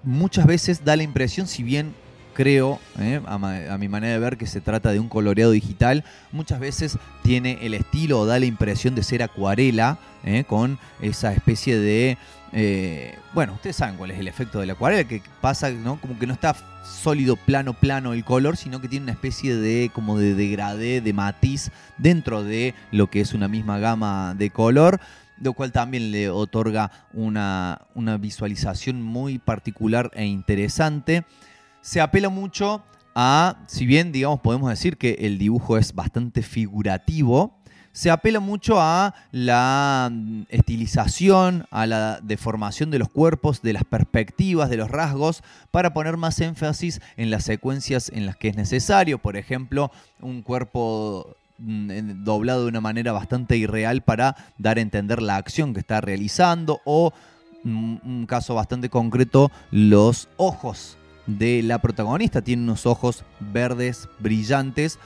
Muchas 0.04 0.46
veces 0.46 0.86
da 0.86 0.96
la 0.96 1.04
impresión, 1.04 1.48
si 1.48 1.64
bien 1.64 1.94
creo, 2.34 2.80
eh, 3.00 3.20
a 3.26 3.78
mi 3.80 3.88
manera 3.88 4.14
de 4.14 4.20
ver, 4.20 4.38
que 4.38 4.46
se 4.46 4.62
trata 4.62 4.92
de 4.92 5.00
un 5.00 5.10
coloreado 5.10 5.52
digital, 5.52 6.04
muchas 6.32 6.60
veces 6.60 7.00
tiene 7.24 7.58
el 7.62 7.74
estilo 7.74 8.20
o 8.20 8.26
da 8.28 8.40
la 8.40 8.46
impresión 8.46 8.94
de 8.94 9.02
ser 9.02 9.24
acuarela, 9.24 9.98
eh, 10.24 10.44
con 10.46 10.78
esa 11.02 11.34
especie 11.34 11.80
de... 11.80 12.18
eh, 12.54 13.16
bueno, 13.34 13.54
ustedes 13.54 13.76
saben 13.76 13.96
cuál 13.98 14.12
es 14.12 14.20
el 14.20 14.28
efecto 14.28 14.60
de 14.60 14.68
la 14.68 14.74
acuarela, 14.74 15.08
que 15.08 15.22
pasa, 15.42 15.72
¿no? 15.72 16.00
Como 16.00 16.20
que 16.20 16.28
no 16.28 16.34
está 16.34 16.56
sólido, 16.86 17.38
plano, 17.38 17.74
plano 17.74 18.14
el 18.14 18.24
color, 18.24 18.56
sino 18.56 18.82
que 18.82 18.88
tiene 18.88 19.06
una 19.06 19.14
especie 19.14 19.56
de 19.56 19.90
como 19.92 20.20
de 20.20 20.36
degradé, 20.36 21.02
de 21.02 21.14
matiz 21.14 21.72
dentro 21.98 22.44
de 22.44 22.76
lo 22.92 23.08
que 23.08 23.22
es 23.22 23.34
una 23.34 23.48
misma 23.48 23.80
gama 23.80 24.36
de 24.38 24.52
color, 24.52 25.00
lo 25.40 25.54
cual 25.54 25.72
también 25.72 26.12
le 26.12 26.30
otorga 26.30 26.92
una, 27.14 27.82
una 27.96 28.18
visualización 28.18 29.02
muy 29.02 29.40
particular 29.40 30.12
e 30.14 30.26
interesante. 30.26 31.26
Se 31.82 32.02
apela 32.02 32.30
mucho 32.30 32.84
a, 33.16 33.64
si 33.68 33.86
bien 33.86 34.12
digamos 34.12 34.42
podemos 34.42 34.70
decir 34.70 34.98
que 34.98 35.18
el 35.22 35.38
dibujo 35.38 35.78
es 35.78 35.94
bastante 35.94 36.42
figurativo, 36.42 37.58
se 37.98 38.12
apela 38.12 38.40
mucho 38.40 38.80
a 38.80 39.16
la 39.32 40.12
estilización, 40.50 41.66
a 41.72 41.88
la 41.88 42.20
deformación 42.22 42.92
de 42.92 43.00
los 43.00 43.10
cuerpos, 43.10 43.64
de 43.64 43.74
las 43.74 43.86
perspectivas, 43.86 44.70
de 44.70 44.78
los 44.78 44.92
rasgos, 44.92 45.42
para 45.72 45.96
poner 45.96 46.16
más 46.16 46.40
énfasis 46.40 47.02
en 47.16 47.32
las 47.32 47.44
secuencias 47.46 48.12
en 48.14 48.28
las 48.28 48.36
que 48.36 48.50
es 48.50 48.56
necesario. 48.56 49.18
Por 49.18 49.36
ejemplo, 49.36 49.92
un 50.22 50.44
cuerpo 50.44 51.36
doblado 51.58 52.64
de 52.64 52.70
una 52.70 52.82
manera 52.82 53.12
bastante 53.12 53.58
irreal 53.58 54.02
para 54.02 54.36
dar 54.58 54.78
a 54.78 54.82
entender 54.82 55.22
la 55.22 55.38
acción 55.38 55.74
que 55.74 55.80
está 55.80 56.02
realizando 56.02 56.82
o 56.86 57.14
mm, 57.64 57.96
un 58.04 58.26
caso 58.28 58.56
bastante 58.56 58.90
concreto, 58.90 59.52
los 59.72 60.30
ojos 60.38 60.98
de 61.26 61.62
la 61.64 61.80
protagonista. 61.80 62.42
Tiene 62.42 62.64
unos 62.64 62.86
ojos 62.86 63.24
verdes, 63.40 64.08
brillantes. 64.20 65.00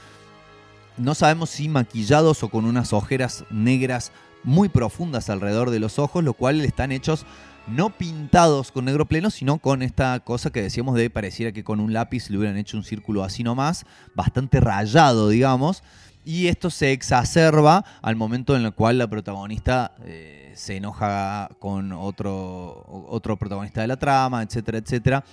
No 0.96 1.14
sabemos 1.14 1.50
si 1.50 1.68
maquillados 1.68 2.42
o 2.42 2.48
con 2.48 2.64
unas 2.64 2.92
ojeras 2.92 3.44
negras 3.50 4.12
muy 4.44 4.68
profundas 4.68 5.30
alrededor 5.30 5.70
de 5.70 5.80
los 5.80 5.98
ojos, 5.98 6.24
lo 6.24 6.34
cual 6.34 6.60
están 6.60 6.92
hechos 6.92 7.24
no 7.66 7.90
pintados 7.90 8.72
con 8.72 8.86
negro 8.86 9.06
pleno, 9.06 9.30
sino 9.30 9.58
con 9.58 9.82
esta 9.82 10.18
cosa 10.20 10.50
que 10.50 10.62
decíamos 10.62 10.96
de 10.96 11.10
pareciera 11.10 11.52
que 11.52 11.64
con 11.64 11.80
un 11.80 11.92
lápiz 11.92 12.28
le 12.28 12.38
hubieran 12.38 12.56
hecho 12.56 12.76
un 12.76 12.84
círculo 12.84 13.22
así 13.22 13.44
nomás, 13.44 13.86
bastante 14.14 14.60
rayado, 14.60 15.28
digamos. 15.28 15.82
Y 16.24 16.46
esto 16.46 16.70
se 16.70 16.92
exacerba 16.92 17.84
al 18.00 18.16
momento 18.16 18.56
en 18.56 18.64
el 18.64 18.72
cual 18.72 18.98
la 18.98 19.08
protagonista 19.08 19.94
eh, 20.04 20.52
se 20.54 20.76
enoja 20.76 21.48
con 21.58 21.92
otro, 21.92 22.84
otro 23.08 23.36
protagonista 23.36 23.80
de 23.80 23.88
la 23.88 23.96
trama, 23.96 24.42
etcétera, 24.42 24.78
etcétera. 24.78 25.24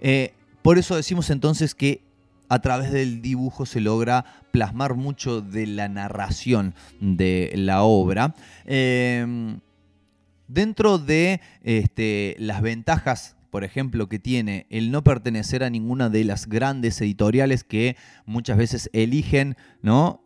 Eh, 0.00 0.32
por 0.62 0.78
eso 0.78 0.96
decimos 0.96 1.28
entonces 1.30 1.74
que 1.74 2.02
a 2.48 2.60
través 2.60 2.92
del 2.92 3.20
dibujo 3.20 3.66
se 3.66 3.80
logra 3.80 4.24
plasmar 4.50 4.94
mucho 4.94 5.42
de 5.42 5.66
la 5.66 5.88
narración 5.88 6.74
de 7.00 7.52
la 7.54 7.82
obra. 7.82 8.34
Eh, 8.64 9.58
dentro 10.48 10.98
de 10.98 11.40
este, 11.62 12.36
las 12.38 12.62
ventajas, 12.62 13.36
por 13.50 13.64
ejemplo, 13.64 14.08
que 14.08 14.18
tiene 14.18 14.66
el 14.70 14.90
no 14.90 15.04
pertenecer 15.04 15.62
a 15.62 15.70
ninguna 15.70 16.08
de 16.08 16.24
las 16.24 16.48
grandes 16.48 17.00
editoriales 17.00 17.64
que 17.64 17.96
muchas 18.26 18.56
veces 18.56 18.90
eligen, 18.92 19.56
¿no? 19.82 20.22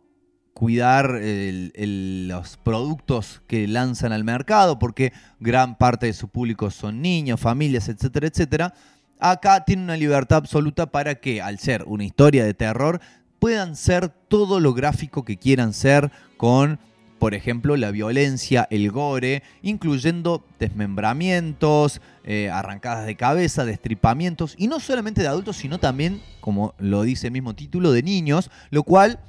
Cuidar 0.53 1.19
los 1.19 2.57
productos 2.57 3.41
que 3.47 3.67
lanzan 3.67 4.11
al 4.11 4.23
mercado, 4.23 4.79
porque 4.79 5.11
gran 5.39 5.77
parte 5.77 6.05
de 6.05 6.13
su 6.13 6.27
público 6.27 6.71
son 6.71 7.01
niños, 7.01 7.39
familias, 7.39 7.89
etcétera, 7.89 8.27
etcétera. 8.27 8.73
Acá 9.19 9.63
tiene 9.65 9.83
una 9.83 9.97
libertad 9.97 10.37
absoluta 10.37 10.85
para 10.87 11.15
que, 11.15 11.41
al 11.41 11.57
ser 11.59 11.83
una 11.87 12.03
historia 12.03 12.45
de 12.45 12.53
terror, 12.53 12.99
puedan 13.39 13.75
ser 13.75 14.09
todo 14.09 14.59
lo 14.59 14.73
gráfico 14.73 15.25
que 15.25 15.37
quieran 15.37 15.73
ser 15.73 16.11
con, 16.37 16.79
por 17.19 17.33
ejemplo, 17.33 17.75
la 17.75 17.91
violencia, 17.91 18.67
el 18.69 18.91
gore, 18.91 19.43
incluyendo 19.61 20.45
desmembramientos, 20.59 22.01
eh, 22.25 22.49
arrancadas 22.49 23.05
de 23.05 23.15
cabeza, 23.15 23.65
destripamientos, 23.65 24.55
y 24.57 24.67
no 24.67 24.79
solamente 24.79 25.21
de 25.21 25.27
adultos, 25.27 25.57
sino 25.57 25.79
también, 25.79 26.21
como 26.41 26.73
lo 26.77 27.03
dice 27.03 27.27
el 27.27 27.33
mismo 27.33 27.55
título, 27.55 27.91
de 27.91 28.03
niños, 28.03 28.51
lo 28.71 28.83
cual 28.83 29.19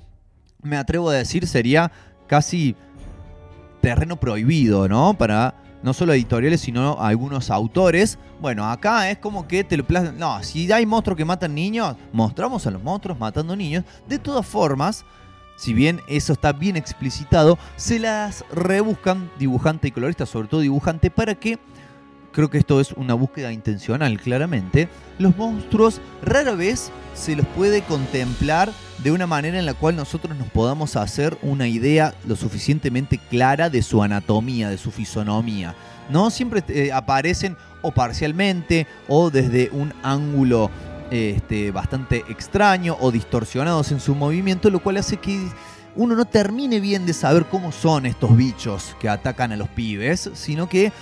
me 0.64 0.76
atrevo 0.76 1.10
a 1.10 1.14
decir 1.14 1.46
sería 1.46 1.92
casi 2.26 2.74
terreno 3.80 4.16
prohibido, 4.16 4.88
¿no? 4.88 5.14
Para 5.14 5.54
no 5.82 5.92
solo 5.92 6.14
editoriales, 6.14 6.62
sino 6.62 6.98
algunos 6.98 7.50
autores. 7.50 8.18
Bueno, 8.40 8.68
acá 8.68 9.10
es 9.10 9.18
como 9.18 9.46
que 9.46 9.62
te 9.62 9.76
lo 9.76 9.86
plasman. 9.86 10.18
No, 10.18 10.42
si 10.42 10.72
hay 10.72 10.86
monstruos 10.86 11.18
que 11.18 11.26
matan 11.26 11.54
niños, 11.54 11.94
mostramos 12.10 12.66
a 12.66 12.70
los 12.70 12.82
monstruos 12.82 13.18
matando 13.18 13.54
niños. 13.54 13.84
De 14.08 14.18
todas 14.18 14.46
formas, 14.46 15.04
si 15.56 15.74
bien 15.74 16.00
eso 16.08 16.32
está 16.32 16.52
bien 16.52 16.76
explicitado, 16.76 17.58
se 17.76 17.98
las 17.98 18.44
rebuscan 18.50 19.30
dibujante 19.38 19.88
y 19.88 19.90
colorista, 19.90 20.24
sobre 20.24 20.48
todo 20.48 20.62
dibujante, 20.62 21.10
para 21.10 21.34
que, 21.34 21.58
creo 22.32 22.48
que 22.48 22.58
esto 22.58 22.80
es 22.80 22.92
una 22.92 23.12
búsqueda 23.12 23.52
intencional 23.52 24.18
claramente, 24.18 24.88
los 25.18 25.36
monstruos 25.36 26.00
rara 26.22 26.52
vez 26.52 26.90
se 27.12 27.36
los 27.36 27.46
puede 27.48 27.82
contemplar 27.82 28.72
de 29.04 29.12
una 29.12 29.26
manera 29.26 29.58
en 29.58 29.66
la 29.66 29.74
cual 29.74 29.96
nosotros 29.96 30.34
nos 30.36 30.48
podamos 30.48 30.96
hacer 30.96 31.36
una 31.42 31.68
idea 31.68 32.14
lo 32.26 32.36
suficientemente 32.36 33.18
clara 33.18 33.68
de 33.68 33.82
su 33.82 34.02
anatomía, 34.02 34.70
de 34.70 34.78
su 34.78 34.90
fisonomía. 34.90 35.74
¿no? 36.08 36.30
Siempre 36.30 36.64
eh, 36.68 36.90
aparecen 36.90 37.54
o 37.82 37.92
parcialmente 37.92 38.86
o 39.06 39.30
desde 39.30 39.68
un 39.72 39.92
ángulo 40.02 40.70
este, 41.10 41.70
bastante 41.70 42.24
extraño 42.30 42.96
o 42.98 43.12
distorsionados 43.12 43.92
en 43.92 44.00
su 44.00 44.14
movimiento, 44.14 44.70
lo 44.70 44.80
cual 44.80 44.96
hace 44.96 45.18
que 45.18 45.48
uno 45.96 46.16
no 46.16 46.24
termine 46.24 46.80
bien 46.80 47.04
de 47.04 47.12
saber 47.12 47.44
cómo 47.44 47.72
son 47.72 48.06
estos 48.06 48.34
bichos 48.34 48.96
que 48.98 49.10
atacan 49.10 49.52
a 49.52 49.56
los 49.56 49.68
pibes, 49.68 50.30
sino 50.32 50.66
que 50.66 50.92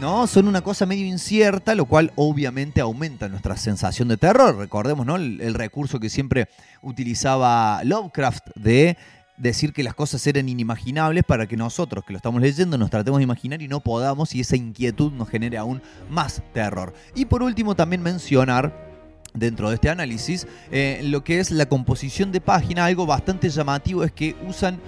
¿no? 0.00 0.26
Son 0.26 0.48
una 0.48 0.62
cosa 0.62 0.86
medio 0.86 1.06
incierta, 1.06 1.74
lo 1.74 1.86
cual 1.86 2.12
obviamente 2.16 2.80
aumenta 2.80 3.28
nuestra 3.28 3.56
sensación 3.56 4.08
de 4.08 4.16
terror. 4.16 4.56
Recordemos, 4.56 5.06
¿no? 5.06 5.16
El, 5.16 5.54
recurso 5.54 6.00
que 6.00 6.08
siempre 6.08 6.48
utilizaba 6.82 7.82
Lovecraft 7.84 8.48
de 8.56 8.96
decir 9.36 9.72
que 9.72 9.82
las 9.82 9.94
cosas 9.94 10.26
eran 10.26 10.48
inimaginables 10.48 11.24
para 11.24 11.46
que 11.46 11.56
nosotros 11.56 12.04
que 12.04 12.12
lo 12.12 12.18
estamos 12.18 12.40
leyendo 12.40 12.78
nos 12.78 12.90
tratemos 12.90 13.18
de 13.18 13.24
imaginar 13.24 13.62
y 13.62 13.68
no 13.68 13.80
podamos 13.80 14.34
y 14.34 14.40
esa 14.40 14.56
inquietud 14.56 15.12
nos 15.12 15.28
genere 15.28 15.58
aún 15.58 15.82
más 16.10 16.42
terror. 16.52 16.94
Y 17.14 17.24
por 17.24 17.42
último 17.42 17.74
también 17.74 18.02
mencionar 18.02 18.92
dentro 19.34 19.68
de 19.68 19.76
este 19.76 19.88
análisis 19.88 20.46
eh, 20.70 21.00
lo 21.04 21.24
que 21.24 21.40
es 21.40 21.50
la 21.50 21.66
composición 21.66 22.32
de 22.32 22.40
página, 22.40 22.84
algo 22.84 23.06
bastante 23.06 23.48
llamativo 23.48 24.04
es 24.04 24.12
que 24.12 24.36
usan 24.46 24.78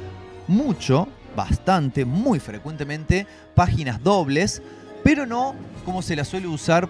mucho, 0.46 1.08
bastante, 1.34 2.04
muy 2.04 2.38
frecuentemente 2.38 3.26
páginas 3.54 4.02
dobles, 4.02 4.62
pero 5.04 5.26
no 5.26 5.54
como 5.84 6.02
se 6.02 6.16
las 6.16 6.26
suele 6.26 6.48
usar 6.48 6.88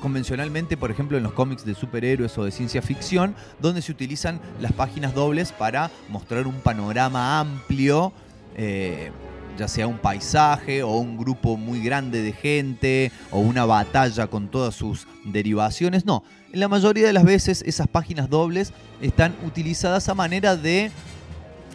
convencionalmente, 0.00 0.76
por 0.76 0.90
ejemplo, 0.90 1.16
en 1.16 1.24
los 1.24 1.32
cómics 1.32 1.64
de 1.64 1.74
superhéroes 1.74 2.38
o 2.38 2.44
de 2.44 2.52
ciencia 2.52 2.80
ficción, 2.80 3.34
donde 3.58 3.82
se 3.82 3.92
utilizan 3.92 4.40
las 4.60 4.72
páginas 4.72 5.12
dobles 5.12 5.52
para 5.52 5.90
mostrar 6.08 6.46
un 6.46 6.60
panorama 6.60 7.40
amplio, 7.40 8.12
eh, 8.56 9.10
ya 9.58 9.66
sea 9.66 9.88
un 9.88 9.98
paisaje 9.98 10.84
o 10.84 10.92
un 10.98 11.18
grupo 11.18 11.56
muy 11.56 11.82
grande 11.82 12.22
de 12.22 12.32
gente 12.32 13.10
o 13.32 13.40
una 13.40 13.64
batalla 13.64 14.28
con 14.28 14.48
todas 14.48 14.76
sus 14.76 15.08
derivaciones. 15.24 16.06
No, 16.06 16.22
en 16.52 16.60
la 16.60 16.68
mayoría 16.68 17.06
de 17.06 17.12
las 17.12 17.24
veces 17.24 17.62
esas 17.66 17.88
páginas 17.88 18.30
dobles 18.30 18.72
están 19.02 19.34
utilizadas 19.44 20.08
a 20.08 20.14
manera 20.14 20.56
de 20.56 20.92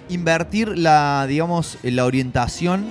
invertir 0.07 0.77
la, 0.77 1.25
digamos, 1.27 1.77
la 1.83 2.05
orientación 2.05 2.85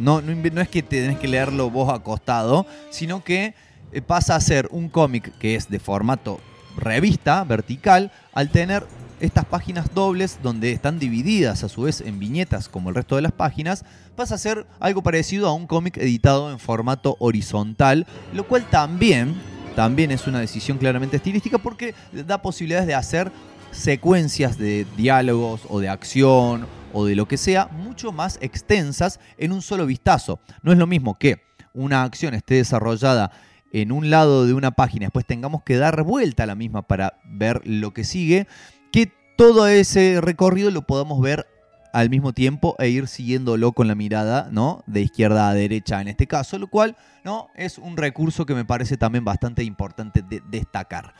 no, 0.00 0.20
no, 0.22 0.60
es 0.60 0.68
que 0.68 0.82
tenés 0.82 1.18
que 1.18 1.28
leerlo 1.28 1.70
vos 1.70 1.92
acostado, 1.92 2.66
sino 2.90 3.22
que 3.22 3.54
eh, 3.92 4.02
pasa 4.02 4.36
a 4.36 4.40
ser 4.40 4.68
un 4.70 4.88
cómic 4.88 5.36
que 5.38 5.54
es 5.54 5.68
de 5.68 5.78
formato 5.78 6.40
revista, 6.76 7.44
vertical, 7.44 8.10
al 8.32 8.50
tener 8.50 8.84
estas 9.20 9.44
páginas 9.44 9.94
dobles 9.94 10.38
donde 10.42 10.72
están 10.72 10.98
divididas 10.98 11.62
a 11.62 11.68
su 11.68 11.82
vez 11.82 12.00
en 12.00 12.18
viñetas 12.18 12.68
como 12.68 12.88
el 12.88 12.94
resto 12.94 13.16
de 13.16 13.22
las 13.22 13.32
páginas, 13.32 13.84
pasa 14.16 14.36
a 14.36 14.38
ser 14.38 14.66
algo 14.80 15.02
parecido 15.02 15.48
a 15.48 15.52
un 15.52 15.66
cómic 15.66 15.98
editado 15.98 16.50
en 16.50 16.58
formato 16.58 17.16
horizontal, 17.18 18.06
lo 18.32 18.46
cual 18.46 18.64
también, 18.70 19.34
también 19.76 20.10
es 20.10 20.26
una 20.26 20.40
decisión 20.40 20.78
claramente 20.78 21.16
estilística 21.16 21.58
porque 21.58 21.94
da 22.26 22.40
posibilidades 22.40 22.86
de 22.86 22.94
hacer 22.94 23.30
secuencias 23.72 24.58
de 24.58 24.86
diálogos 24.96 25.62
o 25.68 25.80
de 25.80 25.88
acción 25.88 26.66
o 26.92 27.04
de 27.04 27.14
lo 27.14 27.26
que 27.26 27.36
sea 27.36 27.66
mucho 27.66 28.12
más 28.12 28.38
extensas 28.40 29.20
en 29.38 29.52
un 29.52 29.62
solo 29.62 29.86
vistazo. 29.86 30.40
No 30.62 30.72
es 30.72 30.78
lo 30.78 30.86
mismo 30.86 31.18
que 31.18 31.42
una 31.72 32.02
acción 32.02 32.34
esté 32.34 32.54
desarrollada 32.54 33.30
en 33.72 33.92
un 33.92 34.10
lado 34.10 34.46
de 34.46 34.54
una 34.54 34.72
página, 34.72 35.06
después 35.06 35.26
tengamos 35.26 35.62
que 35.62 35.76
dar 35.76 36.02
vuelta 36.02 36.42
a 36.42 36.46
la 36.46 36.56
misma 36.56 36.82
para 36.82 37.20
ver 37.24 37.62
lo 37.64 37.92
que 37.92 38.04
sigue, 38.04 38.48
que 38.92 39.12
todo 39.36 39.68
ese 39.68 40.20
recorrido 40.20 40.70
lo 40.70 40.82
podamos 40.82 41.20
ver 41.20 41.46
al 41.92 42.10
mismo 42.10 42.32
tiempo 42.32 42.76
e 42.78 42.88
ir 42.88 43.08
siguiéndolo 43.08 43.72
con 43.72 43.88
la 43.88 43.94
mirada, 43.94 44.48
¿no? 44.50 44.84
De 44.86 45.00
izquierda 45.00 45.48
a 45.48 45.54
derecha 45.54 46.00
en 46.00 46.08
este 46.08 46.26
caso, 46.26 46.58
lo 46.58 46.68
cual, 46.68 46.96
¿no? 47.24 47.48
Es 47.54 47.78
un 47.78 47.96
recurso 47.96 48.46
que 48.46 48.54
me 48.54 48.64
parece 48.64 48.96
también 48.96 49.24
bastante 49.24 49.64
importante 49.64 50.22
de 50.22 50.42
destacar. 50.50 51.14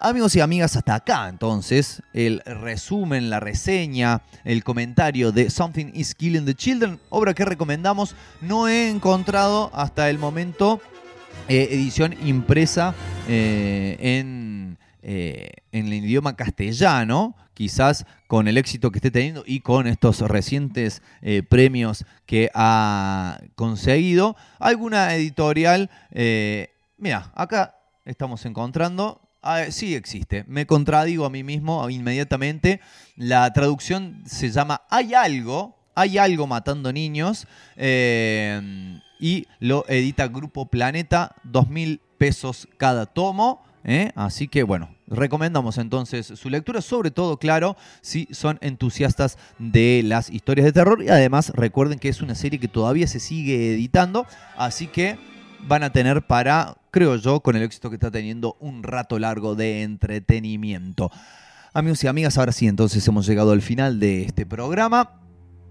Amigos 0.00 0.36
y 0.36 0.40
amigas, 0.40 0.76
hasta 0.76 0.94
acá 0.94 1.28
entonces 1.28 2.04
el 2.12 2.40
resumen, 2.44 3.30
la 3.30 3.40
reseña, 3.40 4.22
el 4.44 4.62
comentario 4.62 5.32
de 5.32 5.50
Something 5.50 5.90
is 5.92 6.14
Killing 6.14 6.44
the 6.44 6.54
Children, 6.54 7.00
obra 7.08 7.34
que 7.34 7.44
recomendamos. 7.44 8.14
No 8.40 8.68
he 8.68 8.90
encontrado 8.90 9.72
hasta 9.74 10.08
el 10.08 10.20
momento 10.20 10.80
eh, 11.48 11.66
edición 11.72 12.14
impresa 12.24 12.94
eh, 13.26 13.96
en, 13.98 14.78
eh, 15.02 15.50
en 15.72 15.86
el 15.86 15.94
idioma 15.94 16.36
castellano, 16.36 17.34
quizás 17.52 18.06
con 18.28 18.46
el 18.46 18.56
éxito 18.56 18.92
que 18.92 18.98
esté 18.98 19.10
teniendo 19.10 19.42
y 19.44 19.60
con 19.62 19.88
estos 19.88 20.20
recientes 20.20 21.02
premios 21.48 22.04
que 22.24 22.50
ha 22.54 23.40
conseguido. 23.56 24.36
Alguna 24.60 25.12
editorial, 25.16 25.90
mira, 26.98 27.32
acá 27.34 27.74
estamos 28.04 28.46
encontrando 28.46 29.27
Ah, 29.42 29.66
sí 29.70 29.94
existe. 29.94 30.44
Me 30.48 30.66
contradigo 30.66 31.24
a 31.24 31.30
mí 31.30 31.44
mismo 31.44 31.88
inmediatamente. 31.90 32.80
La 33.16 33.52
traducción 33.52 34.22
se 34.26 34.50
llama 34.50 34.82
Hay 34.90 35.14
algo, 35.14 35.76
hay 35.94 36.18
algo 36.18 36.46
matando 36.46 36.92
niños. 36.92 37.46
eh, 37.76 39.00
y 39.20 39.46
lo 39.58 39.84
edita 39.88 40.28
Grupo 40.28 40.66
Planeta, 40.66 41.34
dos 41.42 41.68
mil 41.68 42.00
pesos 42.18 42.68
cada 42.76 43.06
tomo. 43.06 43.62
¿eh? 43.84 44.12
Así 44.14 44.48
que 44.48 44.62
bueno, 44.62 44.94
recomendamos 45.06 45.78
entonces 45.78 46.26
su 46.26 46.50
lectura, 46.50 46.80
sobre 46.82 47.10
todo, 47.10 47.38
claro, 47.38 47.76
si 48.00 48.28
son 48.30 48.58
entusiastas 48.60 49.38
de 49.58 50.02
las 50.04 50.30
historias 50.30 50.66
de 50.66 50.72
terror. 50.72 51.02
Y 51.02 51.08
además 51.08 51.50
recuerden 51.54 51.98
que 51.98 52.08
es 52.08 52.22
una 52.22 52.34
serie 52.34 52.60
que 52.60 52.68
todavía 52.68 53.06
se 53.06 53.20
sigue 53.20 53.74
editando. 53.74 54.26
Así 54.56 54.86
que 54.86 55.18
van 55.66 55.82
a 55.82 55.90
tener 55.90 56.26
para, 56.26 56.76
creo 56.90 57.16
yo, 57.16 57.40
con 57.40 57.56
el 57.56 57.62
éxito 57.62 57.90
que 57.90 57.96
está 57.96 58.10
teniendo, 58.10 58.56
un 58.60 58.82
rato 58.82 59.18
largo 59.18 59.54
de 59.54 59.82
entretenimiento. 59.82 61.10
Amigos 61.72 62.02
y 62.02 62.06
amigas, 62.06 62.38
ahora 62.38 62.52
sí, 62.52 62.66
entonces 62.66 63.06
hemos 63.06 63.26
llegado 63.26 63.52
al 63.52 63.62
final 63.62 64.00
de 64.00 64.22
este 64.22 64.46
programa. 64.46 65.20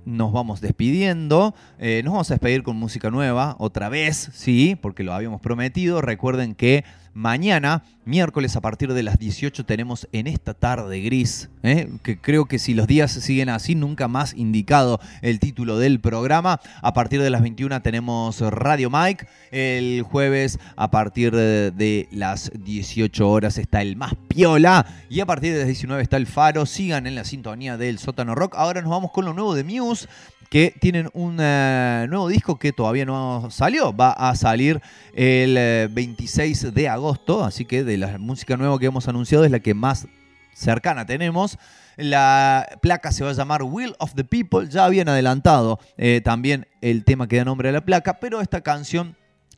Nos 0.06 0.32
vamos 0.32 0.62
despidiendo. 0.62 1.54
Eh, 1.80 2.02
nos 2.04 2.14
vamos 2.14 2.32
a 2.32 2.36
despedir 2.36 2.64
con 2.64 2.78
música 2.78 3.10
nueva, 3.10 3.56
otra 3.60 3.90
vez, 3.90 4.30
sí, 4.34 4.78
porque 4.82 5.04
lo 5.04 5.14
habíamos 5.14 5.42
prometido. 5.42 6.02
Recuerden 6.02 6.56
que 6.56 6.86
mañana, 7.18 7.84
miércoles 8.06 8.56
a 8.56 8.62
partir 8.62 8.94
de 8.94 9.02
las 9.02 9.18
18, 9.18 9.66
tenemos 9.66 10.08
en 10.12 10.28
esta 10.28 10.54
tarde 10.54 11.02
gris, 11.02 11.50
¿eh? 11.64 11.90
que 12.04 12.22
creo 12.22 12.46
que 12.46 12.60
si 12.60 12.76
los 12.76 12.86
días 12.86 13.12
siguen 13.12 13.50
así, 13.50 13.74
nunca 13.74 14.08
más 14.08 14.36
indicado 14.36 15.00
el 15.24 15.40
título 15.40 15.80
del 15.80 16.00
programa. 16.00 16.62
A 16.84 16.94
partir 16.94 17.22
de 17.22 17.32
las 17.32 17.42
21 17.42 17.82
tenemos 17.82 18.40
Radio 18.40 18.92
Mike. 18.92 19.28
El 19.50 20.04
jueves 20.04 20.60
a 20.76 20.92
partir 20.92 21.36
de, 21.36 21.72
de 21.72 22.08
las 22.12 22.52
18 22.54 23.28
horas 23.28 23.58
está 23.58 23.82
el 23.82 23.96
más 23.96 24.14
piola. 24.28 24.86
Y 25.10 25.20
a 25.20 25.26
partir 25.26 25.54
de 25.54 25.60
las 25.60 25.68
19 25.68 26.04
está 26.04 26.18
el 26.18 26.28
faro. 26.28 26.68
Sigan 26.68 27.08
en 27.08 27.16
la 27.16 27.26
sintonía 27.26 27.78
del 27.78 27.98
sótano 27.98 28.36
rock. 28.36 28.54
Ahora 28.56 28.82
nos 28.82 28.92
vamos 28.92 29.12
con 29.12 29.26
lo 29.26 29.34
nuevo 29.34 29.56
de 29.56 29.64
Muse 29.64 30.08
que 30.50 30.74
tienen 30.80 31.10
un 31.14 31.38
eh, 31.40 32.06
nuevo 32.10 32.28
disco 32.30 32.58
que 32.58 32.72
todavía 32.72 33.06
no 33.06 33.50
salió. 33.52 33.96
Va 33.96 34.12
a 34.12 34.36
salir 34.36 34.82
el 35.14 35.56
eh, 35.58 35.88
26 35.92 36.74
de 36.74 36.90
agosto, 36.90 37.44
así 37.44 37.66
que 37.66 37.84
de 37.84 37.98
la 37.98 38.18
música 38.18 38.58
nueva 38.58 38.80
que 38.80 38.86
hemos 38.86 39.08
anunciado 39.08 39.46
es 39.46 39.52
la 39.52 39.60
que 39.60 39.74
más 39.74 40.08
cercana 40.54 41.06
tenemos. 41.06 41.58
La 41.98 42.68
placa 42.82 43.12
se 43.12 43.24
va 43.24 43.32
a 43.32 43.34
llamar 43.34 43.64
Will 43.64 43.96
of 44.00 44.14
the 44.14 44.24
People. 44.24 44.68
Ya 44.70 44.86
habían 44.86 45.10
adelantado 45.10 45.80
eh, 45.98 46.22
también 46.24 46.68
el 46.82 47.04
tema 47.04 47.28
que 47.28 47.38
da 47.38 47.46
nombre 47.46 47.70
a 47.70 47.72
la 47.72 47.82
placa, 47.82 48.20
pero 48.20 48.42
esta 48.42 48.62
canción 48.62 49.16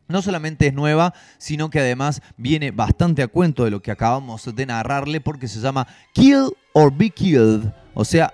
no 0.07 0.21
solamente 0.21 0.67
es 0.67 0.73
nueva, 0.73 1.13
sino 1.37 1.69
que 1.69 1.79
además 1.79 2.21
viene 2.35 2.71
bastante 2.71 3.21
a 3.21 3.27
cuento 3.27 3.63
de 3.63 3.71
lo 3.71 3.81
que 3.81 3.91
acabamos 3.91 4.53
de 4.53 4.65
narrarle 4.65 5.21
porque 5.21 5.47
se 5.47 5.59
llama 5.59 5.87
Kill 6.13 6.51
or 6.73 6.91
Be 6.95 7.11
Killed, 7.11 7.71
o 7.93 8.03
sea, 8.03 8.33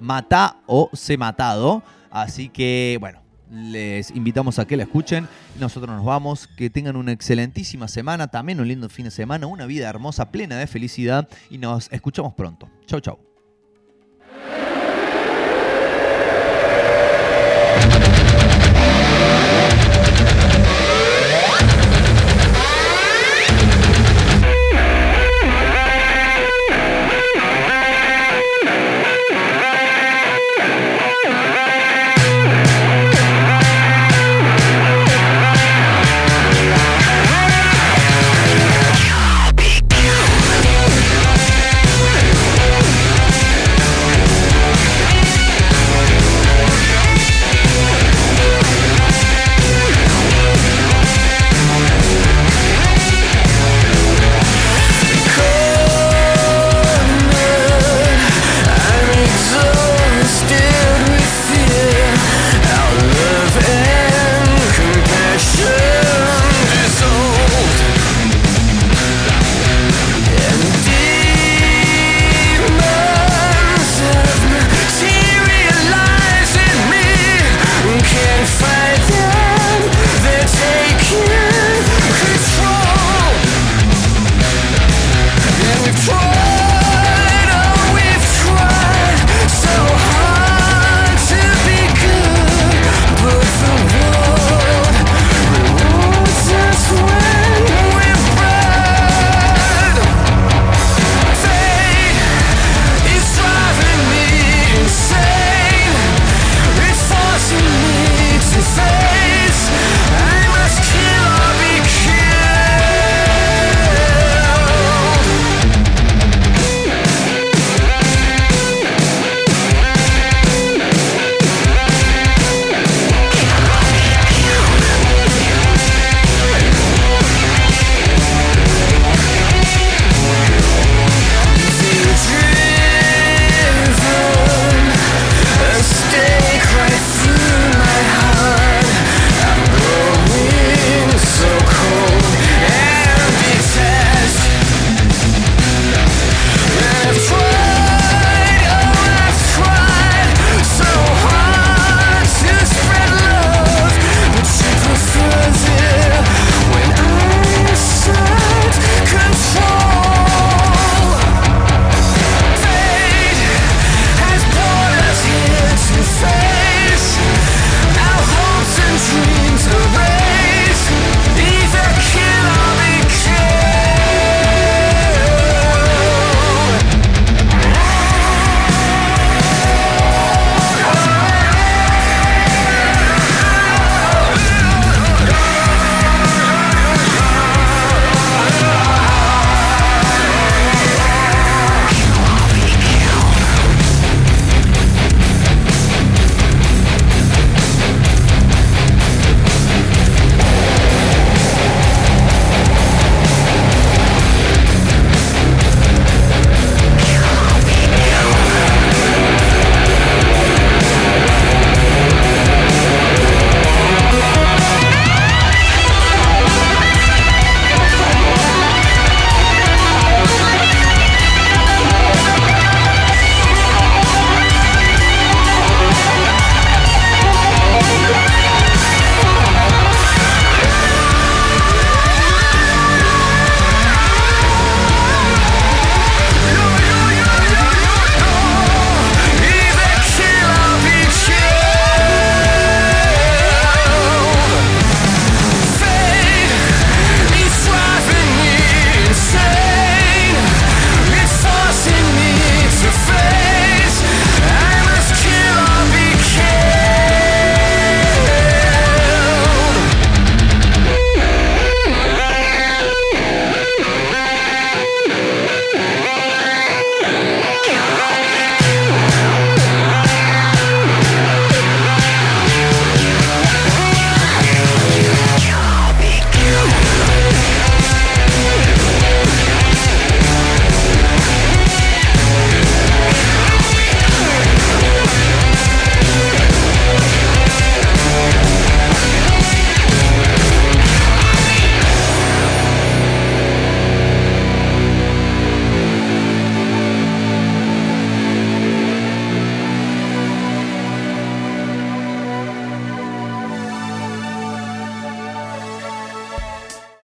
mata 0.00 0.58
o 0.66 0.90
se 0.92 1.16
matado. 1.16 1.82
Así 2.10 2.48
que, 2.48 2.96
bueno, 3.00 3.20
les 3.50 4.10
invitamos 4.10 4.58
a 4.58 4.66
que 4.66 4.76
la 4.76 4.84
escuchen. 4.84 5.28
Nosotros 5.60 5.94
nos 5.94 6.04
vamos. 6.04 6.46
Que 6.46 6.70
tengan 6.70 6.96
una 6.96 7.12
excelentísima 7.12 7.88
semana, 7.88 8.28
también 8.28 8.60
un 8.60 8.68
lindo 8.68 8.88
fin 8.88 9.04
de 9.04 9.10
semana, 9.10 9.46
una 9.46 9.66
vida 9.66 9.88
hermosa, 9.88 10.30
plena 10.30 10.56
de 10.56 10.66
felicidad. 10.66 11.28
Y 11.50 11.58
nos 11.58 11.90
escuchamos 11.92 12.34
pronto. 12.34 12.68
Chau, 12.86 13.00
chau. 13.00 13.35